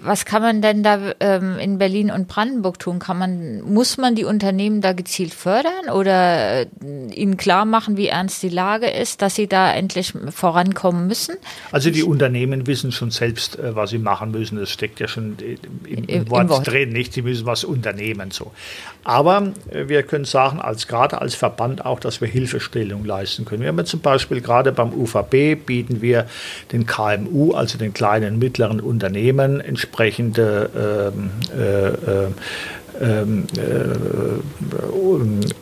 was 0.01 0.25
kann 0.25 0.41
man 0.41 0.61
denn 0.61 0.83
da 0.83 1.13
ähm, 1.19 1.57
in 1.59 1.77
Berlin 1.77 2.09
und 2.11 2.27
Brandenburg 2.27 2.79
tun? 2.79 2.99
Kann 2.99 3.17
man, 3.17 3.61
muss 3.61 3.97
man 3.97 4.15
die 4.15 4.23
Unternehmen 4.23 4.81
da 4.81 4.93
gezielt 4.93 5.33
fördern 5.33 5.89
oder 5.93 6.61
äh, 6.61 6.67
ihnen 7.13 7.37
klar 7.37 7.65
machen, 7.65 7.97
wie 7.97 8.07
ernst 8.07 8.41
die 8.41 8.49
Lage 8.49 8.87
ist, 8.87 9.21
dass 9.21 9.35
sie 9.35 9.47
da 9.47 9.73
endlich 9.73 10.13
vorankommen 10.29 11.07
müssen? 11.07 11.35
Also 11.71 11.91
die 11.91 12.03
Unternehmen 12.03 12.65
wissen 12.65 12.91
schon 12.91 13.11
selbst, 13.11 13.59
äh, 13.59 13.75
was 13.75 13.89
sie 13.89 13.97
machen 13.97 14.31
müssen. 14.31 14.57
Das 14.57 14.69
steckt 14.69 14.99
ja 14.99 15.07
schon 15.07 15.35
im, 15.85 16.05
im, 16.05 16.29
Wort, 16.29 16.43
Im 16.43 16.49
Wort, 16.49 16.67
drin, 16.67 16.89
nicht? 16.89 17.13
Sie 17.13 17.21
müssen 17.21 17.45
was 17.45 17.63
unternehmen 17.63 18.31
so. 18.31 18.51
Aber 19.03 19.53
äh, 19.71 19.87
wir 19.87 20.03
können 20.03 20.25
sagen, 20.25 20.59
als 20.59 20.87
gerade 20.87 21.21
als 21.21 21.35
Verband 21.35 21.85
auch, 21.85 21.99
dass 21.99 22.21
wir 22.21 22.27
Hilfestellung 22.27 23.05
leisten 23.05 23.43
können. 23.43 23.61
Wir 23.61 23.69
haben 23.69 23.85
zum 23.85 23.99
Beispiel 23.99 24.39
gerade 24.39 24.71
beim 24.71 24.93
UVB 24.93 25.65
bieten 25.65 26.01
wir 26.01 26.27
den 26.71 26.85
KMU, 26.85 27.53
also 27.53 27.77
den 27.77 27.93
kleinen 27.93 28.39
mittleren 28.39 28.79
Unternehmen, 28.79 29.59
entsprechende 29.89 31.11
ähm, 31.15 31.31
äh, 31.57 31.87
äh, 31.87 32.27
ähm, 33.01 33.47
äh, 33.55 33.95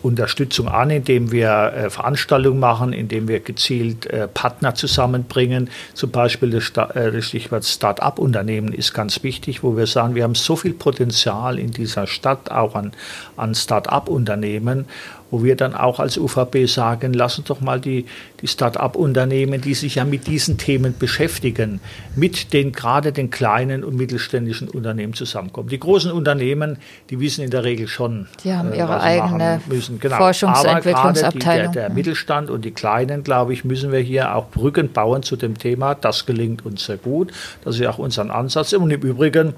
Unterstützung 0.01 0.67
an, 0.67 0.89
indem 0.89 1.31
wir 1.31 1.73
äh, 1.75 1.89
Veranstaltungen 1.89 2.59
machen, 2.59 2.93
indem 2.93 3.27
wir 3.27 3.41
gezielt 3.41 4.07
äh, 4.07 4.27
Partner 4.27 4.75
zusammenbringen. 4.75 5.69
Zum 5.93 6.11
Beispiel 6.11 6.53
äh, 6.53 7.11
das 7.11 7.25
Stichwort 7.25 7.65
Start-up-Unternehmen 7.65 8.73
ist 8.73 8.93
ganz 8.93 9.23
wichtig, 9.23 9.61
wo 9.61 9.77
wir 9.77 9.87
sagen, 9.87 10.15
wir 10.15 10.23
haben 10.23 10.35
so 10.35 10.55
viel 10.55 10.73
Potenzial 10.73 11.59
in 11.59 11.71
dieser 11.71 12.07
Stadt 12.07 12.49
auch 12.49 12.75
an, 12.75 12.93
an 13.35 13.53
Start-up-Unternehmen 13.53 14.85
wo 15.31 15.43
wir 15.43 15.55
dann 15.55 15.73
auch 15.73 15.99
als 15.99 16.17
UVB 16.17 16.67
sagen, 16.67 17.13
lass 17.13 17.37
uns 17.37 17.47
doch 17.47 17.61
mal 17.61 17.79
die, 17.79 18.05
die 18.41 18.47
Start-up-Unternehmen, 18.47 19.61
die 19.61 19.73
sich 19.73 19.95
ja 19.95 20.05
mit 20.05 20.27
diesen 20.27 20.57
Themen 20.57 20.95
beschäftigen, 20.97 21.79
mit 22.15 22.53
den 22.53 22.71
gerade 22.71 23.11
den 23.11 23.29
kleinen 23.29 23.83
und 23.83 23.95
mittelständischen 23.95 24.69
Unternehmen 24.69 25.13
zusammenkommen. 25.13 25.69
Die 25.69 25.79
großen 25.79 26.11
Unternehmen, 26.11 26.77
die 27.09 27.19
wissen 27.19 27.43
in 27.43 27.51
der 27.51 27.63
Regel 27.63 27.87
schon, 27.87 28.27
die 28.43 28.53
haben 28.53 28.71
äh, 28.71 28.77
ihre 28.77 29.01
eigene 29.01 29.61
müssen. 29.67 29.99
Genau. 29.99 30.17
Forschungsentwicklungsabteilung. 30.17 31.73
Der, 31.73 31.87
der 31.87 31.95
Mittelstand 31.95 32.49
und 32.49 32.63
die 32.63 32.71
Kleinen, 32.71 33.23
glaube 33.23 33.53
ich, 33.53 33.65
müssen 33.65 33.91
wir 33.91 33.99
hier 33.99 34.35
auch 34.35 34.49
Brücken 34.49 34.91
bauen 34.91 35.23
zu 35.23 35.35
dem 35.35 35.57
Thema. 35.57 35.95
Das 35.95 36.25
gelingt 36.25 36.65
uns 36.65 36.85
sehr 36.85 36.97
gut. 36.97 37.31
Das 37.63 37.75
ist 37.75 37.81
ja 37.81 37.89
auch 37.89 37.97
unser 37.97 38.33
Ansatz. 38.33 38.73
Und 38.73 38.91
im 38.91 39.01
Übrigen 39.01 39.53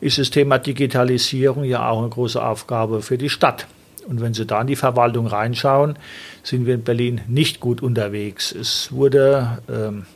ist 0.00 0.18
das 0.18 0.30
Thema 0.30 0.58
Digitalisierung 0.58 1.64
ja 1.64 1.88
auch 1.88 2.00
eine 2.00 2.08
große 2.08 2.42
Aufgabe 2.42 3.02
für 3.02 3.18
die 3.18 3.28
Stadt. 3.28 3.66
Und 4.06 4.20
wenn 4.20 4.34
Sie 4.34 4.46
da 4.46 4.60
in 4.60 4.66
die 4.66 4.76
Verwaltung 4.76 5.26
reinschauen, 5.26 5.96
sind 6.42 6.66
wir 6.66 6.74
in 6.74 6.82
Berlin 6.82 7.20
nicht 7.28 7.60
gut 7.60 7.82
unterwegs. 7.82 8.52
Es 8.52 8.92
wurde 8.92 9.58
ähm, 9.68 10.06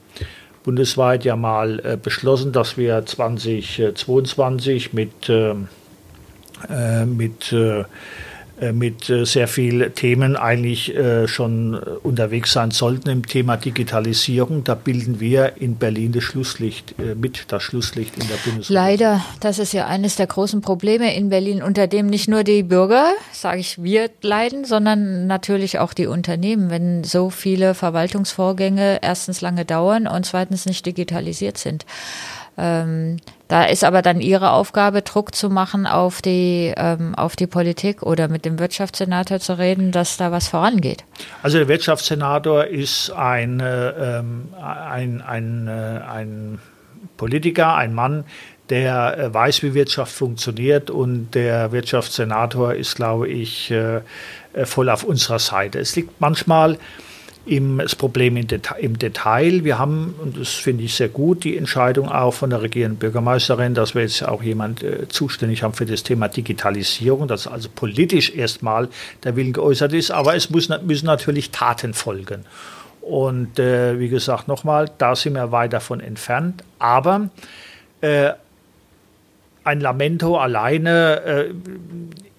bundesweit 0.65 1.25
ja 1.25 1.37
mal 1.37 1.81
äh, 1.85 1.97
beschlossen, 1.97 2.53
dass 2.53 2.77
wir 2.77 3.07
2022 3.07 4.93
mit, 4.93 5.29
ähm, 5.29 5.69
äh, 6.69 7.05
mit 7.05 7.53
äh, 7.53 7.85
mit 8.73 9.11
äh, 9.11 9.25
sehr 9.25 9.49
vielen 9.49 9.95
Themen 9.95 10.37
eigentlich 10.37 10.95
äh, 10.95 11.29
schon 11.29 11.75
unterwegs 11.75 12.53
sein 12.53 12.71
sollten 12.71 13.11
im 13.11 13.27
Thema 13.27 13.57
Digitalisierung. 13.57 14.65
Da 14.65 14.75
bilden 14.75 15.21
wir 15.21 15.57
in 15.57 15.77
Berlin 15.77 16.13
das 16.13 16.25
Schlusslicht 16.25 16.95
mit, 16.99 17.47
das 17.49 17.63
Schlusslicht 17.63 18.15
in 18.17 18.29
der 18.29 18.37
Bundesrepublik. 18.37 18.69
Leider, 18.69 19.25
das 19.41 19.59
ist 19.59 19.73
ja 19.73 19.87
eines 19.87 20.17
der 20.17 20.27
großen 20.27 20.61
Probleme 20.61 21.15
in 21.15 21.29
Berlin, 21.29 21.63
unter 21.63 21.87
dem 21.87 22.07
nicht 22.07 22.29
nur 22.29 22.45
die 22.45 22.63
Bürger, 22.63 23.13
sage 23.33 23.61
ich, 23.61 23.83
wir 23.83 24.11
leiden, 24.23 24.65
sondern 24.65 25.27
natürlich 25.27 25.79
auch 25.79 25.93
die 25.93 26.07
Unternehmen, 26.07 26.71
wenn 26.71 27.05
so 27.05 27.31
viele 27.31 27.75
Verwaltungsvorgänge 27.75 29.01
erstens 29.03 29.41
lange 29.41 29.65
dauern 29.65 30.07
und 30.07 30.25
zweitens 30.27 30.67
nicht 30.67 30.87
digitalisiert 30.87 31.59
sind. 31.59 31.85
Ähm, 32.59 33.19
da 33.49 33.65
ist 33.65 33.85
aber 33.85 34.03
dann 34.03 34.21
Ihre 34.21 34.51
Aufgabe, 34.51 35.03
Druck 35.03 35.35
zu 35.35 35.51
machen 35.51 35.87
auf 35.87 36.23
die, 36.23 36.73
ähm, 36.77 37.15
auf 37.15 37.37
die 37.37 37.47
Politik 37.47 38.03
oder 38.03 38.29
mit 38.29 38.45
dem 38.45 38.59
Wirtschaftssenator 38.59 39.41
zu 39.41 39.59
reden, 39.59 39.93
dass 39.93 40.17
da 40.17 40.33
was 40.33 40.49
vorangeht. 40.49 41.05
Also 41.43 41.59
der 41.59 41.69
Wirtschaftssenator 41.69 42.65
ist 42.65 43.11
ein, 43.11 43.61
äh, 43.61 44.19
ähm, 44.19 44.49
ein, 44.61 45.23
ein, 45.23 45.69
äh, 45.69 45.71
ein 45.71 46.59
Politiker, 47.17 47.75
ein 47.75 47.95
Mann, 47.95 48.25
der 48.71 49.19
äh, 49.19 49.35
weiß, 49.35 49.63
wie 49.63 49.75
Wirtschaft 49.75 50.13
funktioniert 50.13 50.91
und 50.91 51.35
der 51.35 51.73
Wirtschaftssenator 51.73 52.75
ist, 52.75 52.97
glaube 52.97 53.29
ich, 53.29 53.71
äh, 53.71 54.01
äh 54.55 54.65
voll 54.65 54.89
auf 54.91 55.05
unserer 55.05 55.39
Seite. 55.39 55.79
Es 55.79 55.95
liegt 55.95 56.21
manchmal 56.21 56.79
im, 57.47 57.79
das 57.79 57.95
Problem 57.95 58.37
im 58.37 58.99
Detail. 58.99 59.65
Wir 59.65 59.79
haben, 59.79 60.15
und 60.21 60.39
das 60.39 60.51
finde 60.51 60.85
ich 60.85 60.95
sehr 60.95 61.09
gut, 61.09 61.45
die 61.45 61.57
Entscheidung 61.57 62.09
auch 62.09 62.35
von 62.35 62.51
der 62.51 62.61
regierenden 62.61 62.99
Bürgermeisterin, 62.99 63.75
dass 63.75 63.95
wir 63.95 64.03
jetzt 64.03 64.27
auch 64.27 64.43
jemand 64.43 64.83
äh, 64.83 65.09
zuständig 65.09 65.63
haben 65.63 65.73
für 65.73 65.87
das 65.87 66.03
Thema 66.03 66.29
Digitalisierung, 66.29 67.29
dass 67.29 67.47
also 67.47 67.69
politisch 67.75 68.35
erstmal 68.35 68.89
der 69.25 69.37
Willen 69.37 69.53
geäußert 69.53 69.93
ist, 69.93 70.11
aber 70.11 70.35
es 70.35 70.51
muss, 70.51 70.69
müssen 70.83 71.07
natürlich 71.07 71.51
Taten 71.51 71.95
folgen. 71.95 72.45
Und 73.01 73.61
äh, 73.61 74.01
wie 74.01 74.09
gesagt, 74.09 74.49
nochmal, 74.49 74.91
da 74.99 75.15
sind 75.15 75.35
wir 75.35 75.53
weit 75.53 75.73
davon 75.73 76.01
entfernt. 76.01 76.65
Aber 76.81 77.31
äh, 78.01 78.33
ein 79.63 79.81
Lamento 79.81 80.37
alleine 80.37 81.53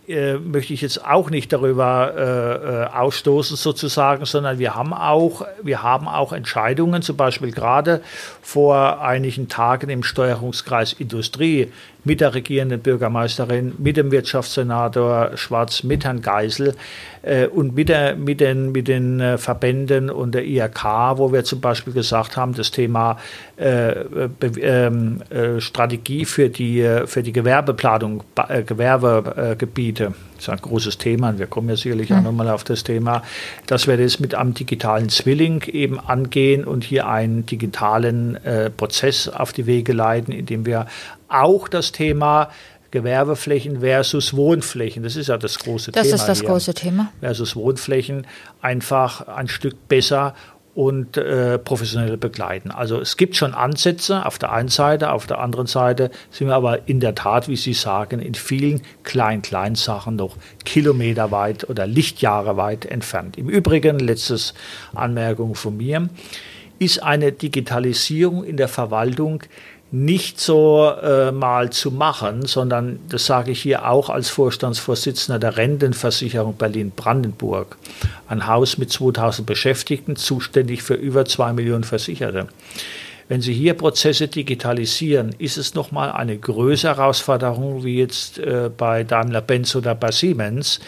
äh, 0.08 0.36
möchte 0.36 0.74
ich 0.74 0.82
jetzt 0.82 1.06
auch 1.06 1.30
nicht 1.30 1.52
darüber 1.52 2.14
äh, 2.16 2.84
äh, 2.84 2.98
ausstoßen 2.98 3.58
sozusagen, 3.58 4.24
sondern 4.26 4.58
wir 4.58 4.74
haben 4.74 4.94
auch, 4.94 5.46
wir 5.62 5.84
haben 5.84 6.08
auch 6.08 6.32
Entscheidungen, 6.32 7.02
zum 7.02 7.18
Beispiel 7.18 7.52
gerade 7.52 8.02
vor 8.42 9.02
einigen 9.02 9.50
Tagen 9.50 9.90
im 9.90 10.04
Steuerungskreis 10.04 10.94
Industrie 10.94 11.74
mit 12.08 12.22
der 12.22 12.34
regierenden 12.34 12.80
Bürgermeisterin, 12.80 13.74
mit 13.78 13.98
dem 13.98 14.12
Wirtschaftssenator 14.12 15.32
Schwarz, 15.36 15.84
mit 15.84 16.06
Herrn 16.06 16.22
Geisel 16.22 16.74
äh, 17.22 17.48
und 17.48 17.76
mit, 17.76 17.90
der, 17.90 18.16
mit 18.16 18.40
den, 18.40 18.72
mit 18.72 18.88
den 18.88 19.20
äh, 19.20 19.38
Verbänden 19.38 20.10
und 20.10 20.34
der 20.34 20.46
IRK, 20.46 21.18
wo 21.18 21.32
wir 21.34 21.44
zum 21.44 21.60
Beispiel 21.60 21.94
gesagt 21.94 22.38
haben, 22.38 22.54
das 22.54 22.72
Thema 22.72 23.18
äh, 23.58 23.92
ähm, 24.62 25.22
äh, 25.30 25.60
Strategie 25.60 26.26
für 26.26 26.50
die, 26.50 26.88
für 27.06 27.22
die 27.22 27.34
Gewerbeplanung, 27.34 28.24
Gewerbegebiete, 28.66 30.14
ist 30.40 30.50
ein 30.50 30.58
großes 30.58 30.98
Thema 30.98 31.30
und 31.30 31.40
wir 31.40 31.48
kommen 31.48 31.70
ja 31.70 31.76
sicherlich 31.76 32.14
auch 32.14 32.22
nochmal 32.22 32.50
auf 32.50 32.64
das 32.64 32.84
Thema, 32.84 33.24
dass 33.66 33.88
wir 33.88 33.98
das 33.98 34.20
mit 34.20 34.36
einem 34.36 34.54
digitalen 34.54 35.10
Zwilling 35.10 35.64
eben 35.64 36.00
angehen 36.00 36.66
und 36.66 36.84
hier 36.84 37.08
einen 37.08 37.46
digitalen 37.46 38.38
Prozess 38.78 39.28
auf 39.28 39.54
die 39.54 39.66
Wege 39.66 39.94
leiten, 39.94 40.32
indem 40.32 40.66
wir 40.66 40.88
auch 41.28 41.68
das 41.68 41.92
Thema 41.92 42.50
Gewerbeflächen 42.90 43.82
versus 43.82 44.34
Wohnflächen, 44.34 45.04
das 45.04 45.18
ist 45.18 45.28
ja 45.28 45.38
das 45.38 45.60
große 45.60 45.92
das 45.92 46.04
Thema. 46.04 46.14
Das 46.14 46.22
ist 46.22 46.28
das 46.28 46.40
hier, 46.40 46.50
große 46.50 46.74
Thema. 46.74 47.12
Versus 47.20 47.56
Wohnflächen 47.56 48.26
einfach 48.62 49.28
ein 49.28 49.50
Stück 49.50 49.90
besser 49.90 50.36
und 50.78 51.18
äh, 51.18 51.58
professionell 51.58 52.18
begleiten. 52.18 52.70
Also 52.70 53.02
es 53.02 53.18
gibt 53.18 53.36
schon 53.36 53.56
Ansätze 53.56 54.28
auf 54.28 54.38
der 54.38 54.52
einen 54.52 54.70
Seite, 54.70 55.12
auf 55.12 55.26
der 55.26 55.40
anderen 55.40 55.66
Seite 55.66 56.12
sind 56.30 56.50
wir 56.50 56.56
aber 56.56 56.88
in 56.88 57.00
der 57.00 57.16
Tat, 57.16 57.48
wie 57.48 57.56
Sie 57.56 57.74
sagen, 57.74 58.20
in 58.20 58.36
vielen 58.36 58.84
Klein-Klein-Sachen 59.02 60.16
noch 60.16 60.38
kilometerweit 60.66 61.68
oder 61.68 61.88
Lichtjahre 61.88 62.58
weit 62.58 62.86
entfernt. 62.86 63.40
Im 63.40 63.50
Übrigen, 63.50 63.98
letztes 63.98 64.54
Anmerkung 64.94 65.56
von 65.56 65.78
mir, 65.78 66.10
ist 66.78 67.02
eine 67.02 67.32
Digitalisierung 67.32 68.44
in 68.44 68.56
der 68.56 68.68
Verwaltung 68.68 69.42
nicht 69.92 70.40
so 70.40 70.92
äh, 71.02 71.32
mal 71.32 71.70
zu 71.70 71.92
machen, 71.92 72.46
sondern 72.46 73.00
das 73.08 73.26
sage 73.26 73.52
ich 73.52 73.62
hier 73.62 73.88
auch 73.88 74.10
als 74.10 74.30
Vorstandsvorsitzender 74.30 75.40
der 75.40 75.56
Rentenversicherung 75.56 76.56
Berlin-Brandenburg, 76.58 77.78
ein 78.28 78.48
Haus 78.48 78.78
mit 78.78 78.92
2000 78.92 79.48
Beschäftigten, 79.48 80.18
zuständig 80.18 80.84
für 80.84 80.96
über 80.96 81.26
zwei 81.26 81.54
Millionen 81.54 81.86
Versicherte. 81.86 82.48
Wenn 83.30 83.42
Sie 83.42 83.54
hier 83.54 83.74
Prozesse 83.74 84.30
digitalisieren, 84.30 85.36
ist 85.38 85.58
es 85.58 85.74
nochmal 85.74 86.12
eine 86.12 86.38
größere 86.38 86.96
Herausforderung 86.96 87.84
wie 87.84 87.98
jetzt 87.98 88.40
äh, 88.40 88.70
bei 88.76 89.04
Daimler-Benz 89.04 89.76
oder 89.76 89.96
bei 89.96 90.12
Siemens. 90.12 90.80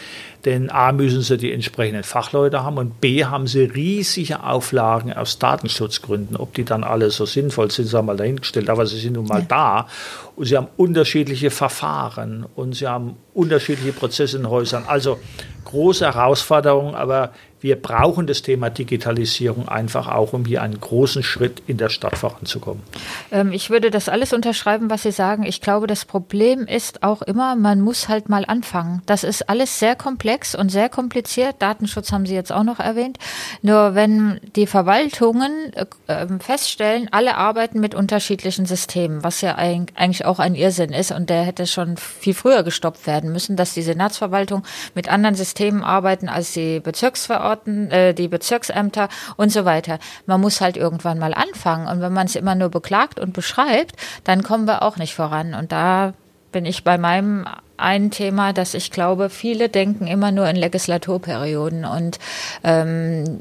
Denn 0.44 0.70
A 0.70 0.92
müssen 0.92 1.20
sie 1.22 1.36
die 1.36 1.52
entsprechenden 1.52 2.02
Fachleute 2.02 2.62
haben 2.62 2.78
und 2.78 3.00
B 3.00 3.24
haben 3.24 3.46
sie 3.46 3.64
riesige 3.64 4.42
Auflagen 4.42 5.12
aus 5.12 5.38
Datenschutzgründen. 5.38 6.36
Ob 6.36 6.54
die 6.54 6.64
dann 6.64 6.82
alle 6.82 7.10
so 7.10 7.26
sinnvoll 7.26 7.70
sind, 7.70 7.86
sei 7.86 8.00
mal 8.00 8.16
dahingestellt, 8.16 8.70
aber 8.70 8.86
sie 8.86 8.98
sind 8.98 9.14
nun 9.14 9.26
mal 9.26 9.40
ja. 9.40 9.46
da 9.48 9.88
und 10.36 10.46
sie 10.46 10.56
haben 10.56 10.68
unterschiedliche 10.76 11.50
Verfahren 11.50 12.46
und 12.56 12.74
sie 12.74 12.86
haben 12.86 13.16
unterschiedliche 13.34 13.92
Prozesse 13.92 14.38
in 14.38 14.48
Häusern. 14.48 14.84
Also 14.86 15.18
große 15.64 16.06
Herausforderung, 16.06 16.94
aber 16.94 17.32
wir 17.60 17.76
brauchen 17.76 18.26
das 18.26 18.42
Thema 18.42 18.70
Digitalisierung 18.70 19.68
einfach 19.68 20.08
auch, 20.08 20.32
um 20.32 20.44
hier 20.44 20.62
einen 20.62 20.80
großen 20.80 21.22
Schritt 21.22 21.62
in 21.66 21.76
der 21.76 21.90
Stadt 21.90 22.16
voranzukommen. 22.16 22.82
Ähm, 23.30 23.52
ich 23.52 23.68
würde 23.68 23.90
das 23.90 24.08
alles 24.08 24.32
unterschreiben, 24.32 24.88
was 24.88 25.02
Sie 25.02 25.12
sagen. 25.12 25.44
Ich 25.44 25.60
glaube, 25.60 25.86
das 25.86 26.06
Problem 26.06 26.66
ist 26.66 27.02
auch 27.02 27.20
immer, 27.22 27.56
man 27.56 27.80
muss 27.82 28.08
halt 28.08 28.28
mal 28.28 28.44
anfangen. 28.46 29.02
Das 29.04 29.24
ist 29.24 29.48
alles 29.50 29.78
sehr 29.78 29.94
komplex 29.94 30.29
und 30.58 30.70
sehr 30.70 30.88
kompliziert. 30.88 31.56
Datenschutz 31.60 32.12
haben 32.12 32.26
Sie 32.26 32.34
jetzt 32.34 32.52
auch 32.52 32.64
noch 32.64 32.80
erwähnt. 32.80 33.18
Nur 33.62 33.94
wenn 33.94 34.40
die 34.56 34.66
Verwaltungen 34.66 35.72
äh, 35.74 35.86
ähm, 36.08 36.40
feststellen, 36.40 37.08
alle 37.12 37.36
arbeiten 37.36 37.80
mit 37.80 37.94
unterschiedlichen 37.94 38.66
Systemen, 38.66 39.22
was 39.22 39.40
ja 39.40 39.56
eigentlich 39.56 40.24
auch 40.24 40.38
ein 40.38 40.54
Irrsinn 40.54 40.92
ist 40.92 41.12
und 41.12 41.30
der 41.30 41.42
hätte 41.42 41.66
schon 41.66 41.96
viel 41.96 42.34
früher 42.34 42.62
gestoppt 42.62 43.06
werden 43.06 43.32
müssen, 43.32 43.56
dass 43.56 43.74
die 43.74 43.82
Senatsverwaltung 43.82 44.64
mit 44.94 45.08
anderen 45.08 45.34
Systemen 45.34 45.82
arbeiten 45.82 46.28
als 46.28 46.52
die 46.52 46.80
Bezirksverordnung 46.80 47.50
Orten, 47.50 47.90
äh, 47.90 48.14
die 48.14 48.28
Bezirksämter 48.28 49.08
und 49.36 49.50
so 49.50 49.64
weiter. 49.64 49.98
Man 50.26 50.40
muss 50.40 50.60
halt 50.60 50.76
irgendwann 50.76 51.18
mal 51.18 51.34
anfangen. 51.34 51.86
Und 51.88 52.00
wenn 52.00 52.12
man 52.12 52.26
es 52.26 52.36
immer 52.36 52.54
nur 52.54 52.68
beklagt 52.68 53.20
und 53.20 53.32
beschreibt, 53.32 53.96
dann 54.24 54.42
kommen 54.42 54.66
wir 54.66 54.82
auch 54.82 54.96
nicht 54.96 55.14
voran. 55.14 55.54
Und 55.54 55.72
da 55.72 56.14
bin 56.52 56.64
ich 56.64 56.84
bei 56.84 56.98
meinem 56.98 57.46
ein 57.76 58.10
Thema, 58.10 58.52
dass 58.52 58.74
ich 58.74 58.90
glaube, 58.90 59.30
viele 59.30 59.68
denken 59.68 60.06
immer 60.06 60.32
nur 60.32 60.48
in 60.48 60.56
Legislaturperioden 60.56 61.84
und 61.84 62.18
ähm, 62.62 63.38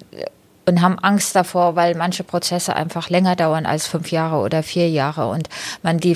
und 0.65 0.81
haben 0.81 0.99
Angst 0.99 1.35
davor, 1.35 1.75
weil 1.75 1.95
manche 1.95 2.23
Prozesse 2.23 2.75
einfach 2.75 3.09
länger 3.09 3.35
dauern 3.35 3.65
als 3.65 3.87
fünf 3.87 4.11
Jahre 4.11 4.37
oder 4.37 4.61
vier 4.61 4.87
Jahre 4.87 5.27
und 5.27 5.49
man 5.81 5.97
die 5.97 6.15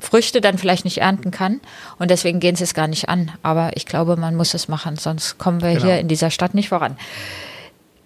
Früchte 0.00 0.40
dann 0.40 0.58
vielleicht 0.58 0.84
nicht 0.84 0.98
ernten 0.98 1.30
kann. 1.30 1.60
Und 1.98 2.10
deswegen 2.10 2.40
gehen 2.40 2.56
sie 2.56 2.64
es 2.64 2.74
gar 2.74 2.88
nicht 2.88 3.08
an. 3.08 3.32
Aber 3.42 3.76
ich 3.76 3.86
glaube, 3.86 4.16
man 4.16 4.34
muss 4.34 4.54
es 4.54 4.68
machen, 4.68 4.96
sonst 4.96 5.38
kommen 5.38 5.62
wir 5.62 5.72
genau. 5.72 5.84
hier 5.84 5.98
in 5.98 6.08
dieser 6.08 6.30
Stadt 6.30 6.54
nicht 6.54 6.68
voran. 6.68 6.96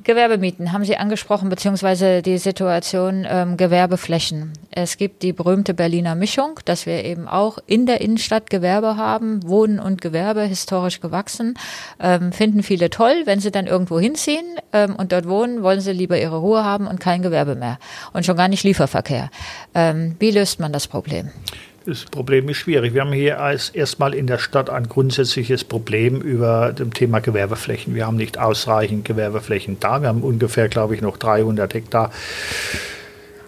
Gewerbemieten 0.05 0.73
haben 0.73 0.85
Sie 0.85 0.97
angesprochen, 0.97 1.49
beziehungsweise 1.49 2.21
die 2.21 2.39
Situation 2.39 3.27
ähm, 3.29 3.57
Gewerbeflächen. 3.57 4.53
Es 4.71 4.99
gibt 4.99 5.23
die 5.23 5.33
berühmte 5.33 5.73
Berliner 5.73 6.15
Mischung, 6.15 6.61
dass 6.67 6.85
wir 6.85 7.05
eben 7.05 7.27
auch 7.27 7.59
in 7.67 7.87
der 7.87 8.03
Innenstadt 8.03 8.51
Gewerbe 8.51 8.97
haben, 8.97 9.49
Wohnen 9.49 9.81
und 9.81 10.03
Gewerbe, 10.03 10.43
historisch 10.43 11.01
gewachsen. 11.01 11.55
Ähm, 11.99 12.33
finden 12.33 12.63
viele 12.63 12.91
toll, 12.91 13.23
wenn 13.25 13.41
sie 13.41 13.51
dann 13.51 13.67
irgendwo 13.67 13.99
hinziehen 13.99 14.45
ähm, 14.73 14.95
und 14.95 15.13
dort 15.13 15.27
wohnen, 15.27 15.63
wollen 15.63 15.81
sie 15.81 15.93
lieber 15.93 16.21
ihre 16.21 16.37
Ruhe 16.37 16.65
haben 16.65 16.87
und 16.87 17.01
kein 17.01 17.23
Gewerbe 17.23 17.55
mehr. 17.55 17.79
Und 18.13 18.27
schon 18.27 18.37
gar 18.37 18.49
nicht 18.49 18.63
Lieferverkehr. 18.63 19.31
Ähm, 19.75 20.17
wie 20.19 20.31
löst 20.31 20.61
man 20.61 20.73
das 20.73 20.87
Problem? 20.87 21.31
Das 21.87 22.07
Problem 22.07 22.49
ist 22.49 22.57
schwierig. 22.57 22.95
Wir 22.95 23.03
haben 23.03 23.13
hier 23.13 23.37
erstmal 23.75 24.15
in 24.15 24.27
der 24.27 24.39
Stadt 24.39 24.71
ein 24.71 24.89
grundsätzliches 24.89 25.65
Problem 25.65 26.23
über 26.23 26.73
dem 26.73 26.95
Thema 26.95 27.21
Gewerbeflächen. 27.21 27.95
Wir 27.95 28.07
haben 28.07 28.17
nicht 28.17 28.39
ausreichend 28.39 29.05
Gewerbeflächen 29.05 29.77
da. 29.81 30.01
Wir 30.01 30.09
haben 30.09 30.23
ungefähr, 30.23 30.69
glaube 30.71 30.95
ich, 30.95 31.03
noch 31.03 31.19
300 31.19 31.75
Hektar 31.75 32.11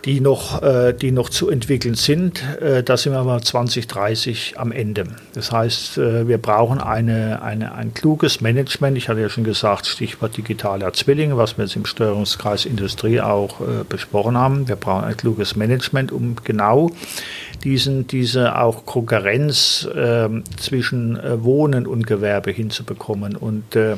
die 0.06 0.20
noch, 0.20 0.62
äh, 0.62 0.92
die 0.92 1.10
noch 1.10 1.28
zu 1.28 1.50
entwickeln 1.50 1.96
sind. 1.96 2.40
Äh, 2.60 2.84
da 2.84 2.96
sind 2.96 3.12
wir 3.12 3.18
aber 3.18 3.42
2030 3.42 4.54
am 4.56 4.70
Ende. 4.70 5.04
Das 5.34 5.50
heißt, 5.50 5.98
äh, 5.98 6.28
wir 6.28 6.38
brauchen 6.38 6.78
eine, 6.80 7.42
eine, 7.42 7.74
ein 7.74 7.92
kluges 7.92 8.40
Management. 8.40 8.96
Ich 8.96 9.08
hatte 9.08 9.20
ja 9.20 9.28
schon 9.28 9.42
gesagt, 9.42 9.86
Stichwort 9.86 10.36
digitaler 10.36 10.92
Zwillinge, 10.92 11.36
was 11.36 11.58
wir 11.58 11.64
jetzt 11.64 11.74
im 11.74 11.84
Steuerungskreis 11.84 12.66
Industrie 12.66 13.20
auch 13.20 13.56
besprochen 13.88 14.36
haben. 14.36 14.68
Wir 14.68 14.76
brauchen 14.76 15.04
ein 15.04 15.16
kluges 15.16 15.56
Management, 15.56 16.12
um 16.12 16.36
genau 16.44 16.92
diesen, 17.64 18.06
diese 18.06 18.58
auch 18.58 18.86
Konkurrenz 18.86 19.88
ähm, 19.94 20.44
zwischen 20.56 21.18
äh, 21.18 21.42
Wohnen 21.42 21.86
und 21.86 22.06
Gewerbe 22.06 22.50
hinzubekommen. 22.50 23.36
Und 23.36 23.76
äh, 23.76 23.96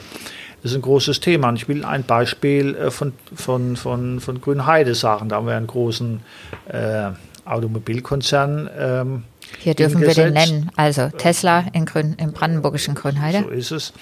das 0.63 0.73
ist 0.73 0.77
ein 0.77 0.83
großes 0.83 1.21
Thema. 1.21 1.49
Und 1.49 1.57
ich 1.57 1.69
will 1.69 1.85
ein 1.85 2.05
Beispiel 2.05 2.75
äh, 2.75 2.91
von, 2.91 3.13
von, 3.35 3.77
von, 3.77 4.21
von 4.21 4.41
Grünheide 4.41 4.95
sagen. 4.95 5.29
Da 5.29 5.37
haben 5.37 5.47
wir 5.47 5.57
einen 5.57 5.67
großen 5.67 6.21
äh, 6.69 7.11
Automobilkonzern. 7.45 8.71
Ähm, 8.79 9.23
Hier 9.59 9.75
dürfen 9.75 10.01
wir 10.01 10.15
den 10.15 10.35
nennen. 10.35 10.71
Also 10.77 11.09
Tesla 11.17 11.65
in 11.73 11.87
Grün, 11.87 12.15
im 12.19 12.33
brandenburgischen 12.33 12.95
Grünheide. 12.95 13.45
So 13.45 13.49
ist 13.51 13.71
es. 13.71 13.93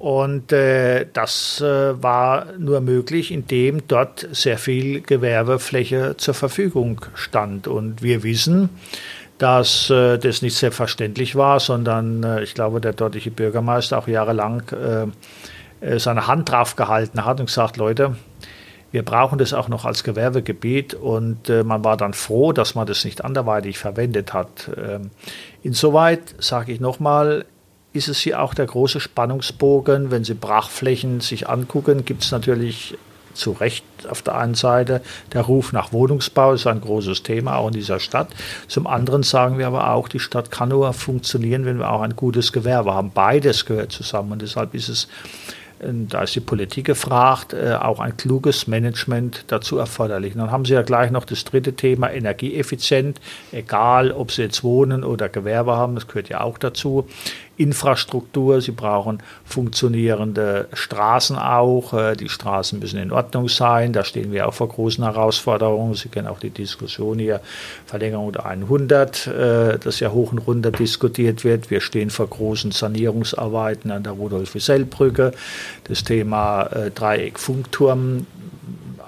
Und 0.00 0.50
äh, 0.50 1.04
das 1.12 1.60
äh, 1.60 2.02
war 2.02 2.46
nur 2.58 2.80
möglich, 2.80 3.30
indem 3.30 3.86
dort 3.86 4.26
sehr 4.32 4.56
viel 4.56 5.02
Gewerbefläche 5.02 6.16
zur 6.16 6.32
Verfügung 6.32 7.04
stand. 7.14 7.68
Und 7.68 8.02
wir 8.02 8.22
wissen, 8.22 8.70
dass 9.36 9.90
äh, 9.90 10.16
das 10.16 10.40
nicht 10.40 10.56
selbstverständlich 10.56 11.36
war, 11.36 11.60
sondern 11.60 12.24
äh, 12.24 12.42
ich 12.42 12.54
glaube, 12.54 12.80
der 12.80 12.94
dortige 12.94 13.30
Bürgermeister 13.30 13.98
auch 13.98 14.08
jahrelang 14.08 14.62
äh, 14.70 15.86
äh, 15.86 15.98
seine 15.98 16.26
Hand 16.26 16.50
drauf 16.50 16.76
gehalten 16.76 17.26
hat 17.26 17.38
und 17.38 17.46
gesagt, 17.46 17.76
Leute, 17.76 18.16
wir 18.92 19.04
brauchen 19.04 19.38
das 19.38 19.52
auch 19.52 19.68
noch 19.68 19.84
als 19.84 20.02
Gewerbegebiet 20.02 20.94
und 20.94 21.50
äh, 21.50 21.62
man 21.62 21.84
war 21.84 21.98
dann 21.98 22.14
froh, 22.14 22.52
dass 22.52 22.74
man 22.74 22.86
das 22.86 23.04
nicht 23.04 23.22
anderweitig 23.22 23.76
verwendet 23.76 24.32
hat. 24.32 24.70
Ähm, 24.82 25.10
insoweit 25.62 26.22
sage 26.38 26.72
ich 26.72 26.80
nochmal, 26.80 27.44
ist 27.92 28.08
es 28.08 28.18
hier 28.20 28.40
auch 28.40 28.54
der 28.54 28.66
große 28.66 29.00
Spannungsbogen. 29.00 30.10
Wenn 30.10 30.24
Sie 30.24 30.34
Brachflächen 30.34 31.20
sich 31.20 31.48
angucken, 31.48 32.04
gibt 32.04 32.22
es 32.22 32.30
natürlich 32.30 32.96
zu 33.34 33.52
Recht 33.52 33.84
auf 34.08 34.22
der 34.22 34.36
einen 34.36 34.54
Seite 34.54 35.02
der 35.32 35.42
Ruf 35.42 35.72
nach 35.72 35.92
Wohnungsbau 35.92 36.52
ist 36.52 36.66
ein 36.66 36.80
großes 36.80 37.22
Thema 37.22 37.56
auch 37.56 37.68
in 37.68 37.74
dieser 37.74 38.00
Stadt. 38.00 38.28
Zum 38.66 38.86
anderen 38.86 39.22
sagen 39.22 39.58
wir 39.58 39.68
aber 39.68 39.92
auch, 39.92 40.08
die 40.08 40.18
Stadt 40.18 40.50
kann 40.50 40.70
nur 40.70 40.92
funktionieren, 40.92 41.64
wenn 41.64 41.78
wir 41.78 41.90
auch 41.90 42.02
ein 42.02 42.16
gutes 42.16 42.52
Gewerbe 42.52 42.92
haben. 42.92 43.12
Beides 43.12 43.66
gehört 43.66 43.92
zusammen 43.92 44.32
und 44.32 44.42
deshalb 44.42 44.74
ist 44.74 44.88
es 44.88 45.08
da 45.82 46.24
ist 46.24 46.34
die 46.34 46.40
Politik 46.40 46.86
gefragt, 46.86 47.54
äh, 47.54 47.72
auch 47.72 48.00
ein 48.00 48.14
kluges 48.14 48.66
Management 48.66 49.44
dazu 49.46 49.78
erforderlich. 49.78 50.34
Und 50.34 50.40
dann 50.40 50.50
haben 50.50 50.66
Sie 50.66 50.74
ja 50.74 50.82
gleich 50.82 51.10
noch 51.10 51.24
das 51.24 51.44
dritte 51.44 51.72
Thema, 51.72 52.12
energieeffizient, 52.12 53.18
egal 53.50 54.12
ob 54.12 54.30
Sie 54.30 54.42
jetzt 54.42 54.62
Wohnen 54.62 55.04
oder 55.04 55.30
Gewerbe 55.30 55.76
haben, 55.76 55.94
das 55.94 56.06
gehört 56.06 56.28
ja 56.28 56.42
auch 56.42 56.58
dazu. 56.58 57.08
Infrastruktur, 57.60 58.62
sie 58.62 58.70
brauchen 58.70 59.22
funktionierende 59.44 60.68
Straßen 60.72 61.36
auch. 61.36 61.92
Äh, 61.92 62.16
die 62.16 62.30
Straßen 62.30 62.78
müssen 62.78 62.98
in 62.98 63.12
Ordnung 63.12 63.48
sein. 63.48 63.92
Da 63.92 64.02
stehen 64.02 64.32
wir 64.32 64.48
auch 64.48 64.54
vor 64.54 64.68
großen 64.68 65.04
Herausforderungen. 65.04 65.94
Sie 65.94 66.08
kennen 66.08 66.26
auch 66.26 66.38
die 66.40 66.50
Diskussion 66.50 67.18
hier, 67.18 67.40
Verlängerung 67.84 68.32
der 68.32 68.46
100, 68.46 69.26
äh, 69.26 69.78
das 69.78 70.00
ja 70.00 70.10
hoch 70.10 70.32
und 70.32 70.38
runter 70.38 70.70
diskutiert 70.70 71.44
wird. 71.44 71.70
Wir 71.70 71.82
stehen 71.82 72.08
vor 72.08 72.28
großen 72.28 72.72
Sanierungsarbeiten 72.72 73.90
an 73.90 74.04
der 74.04 74.12
Rudolf-Wissell-Brücke. 74.12 75.32
Das 75.84 76.02
Thema 76.02 76.62
äh, 76.62 76.90
Dreieck-Funkturm 76.90 78.26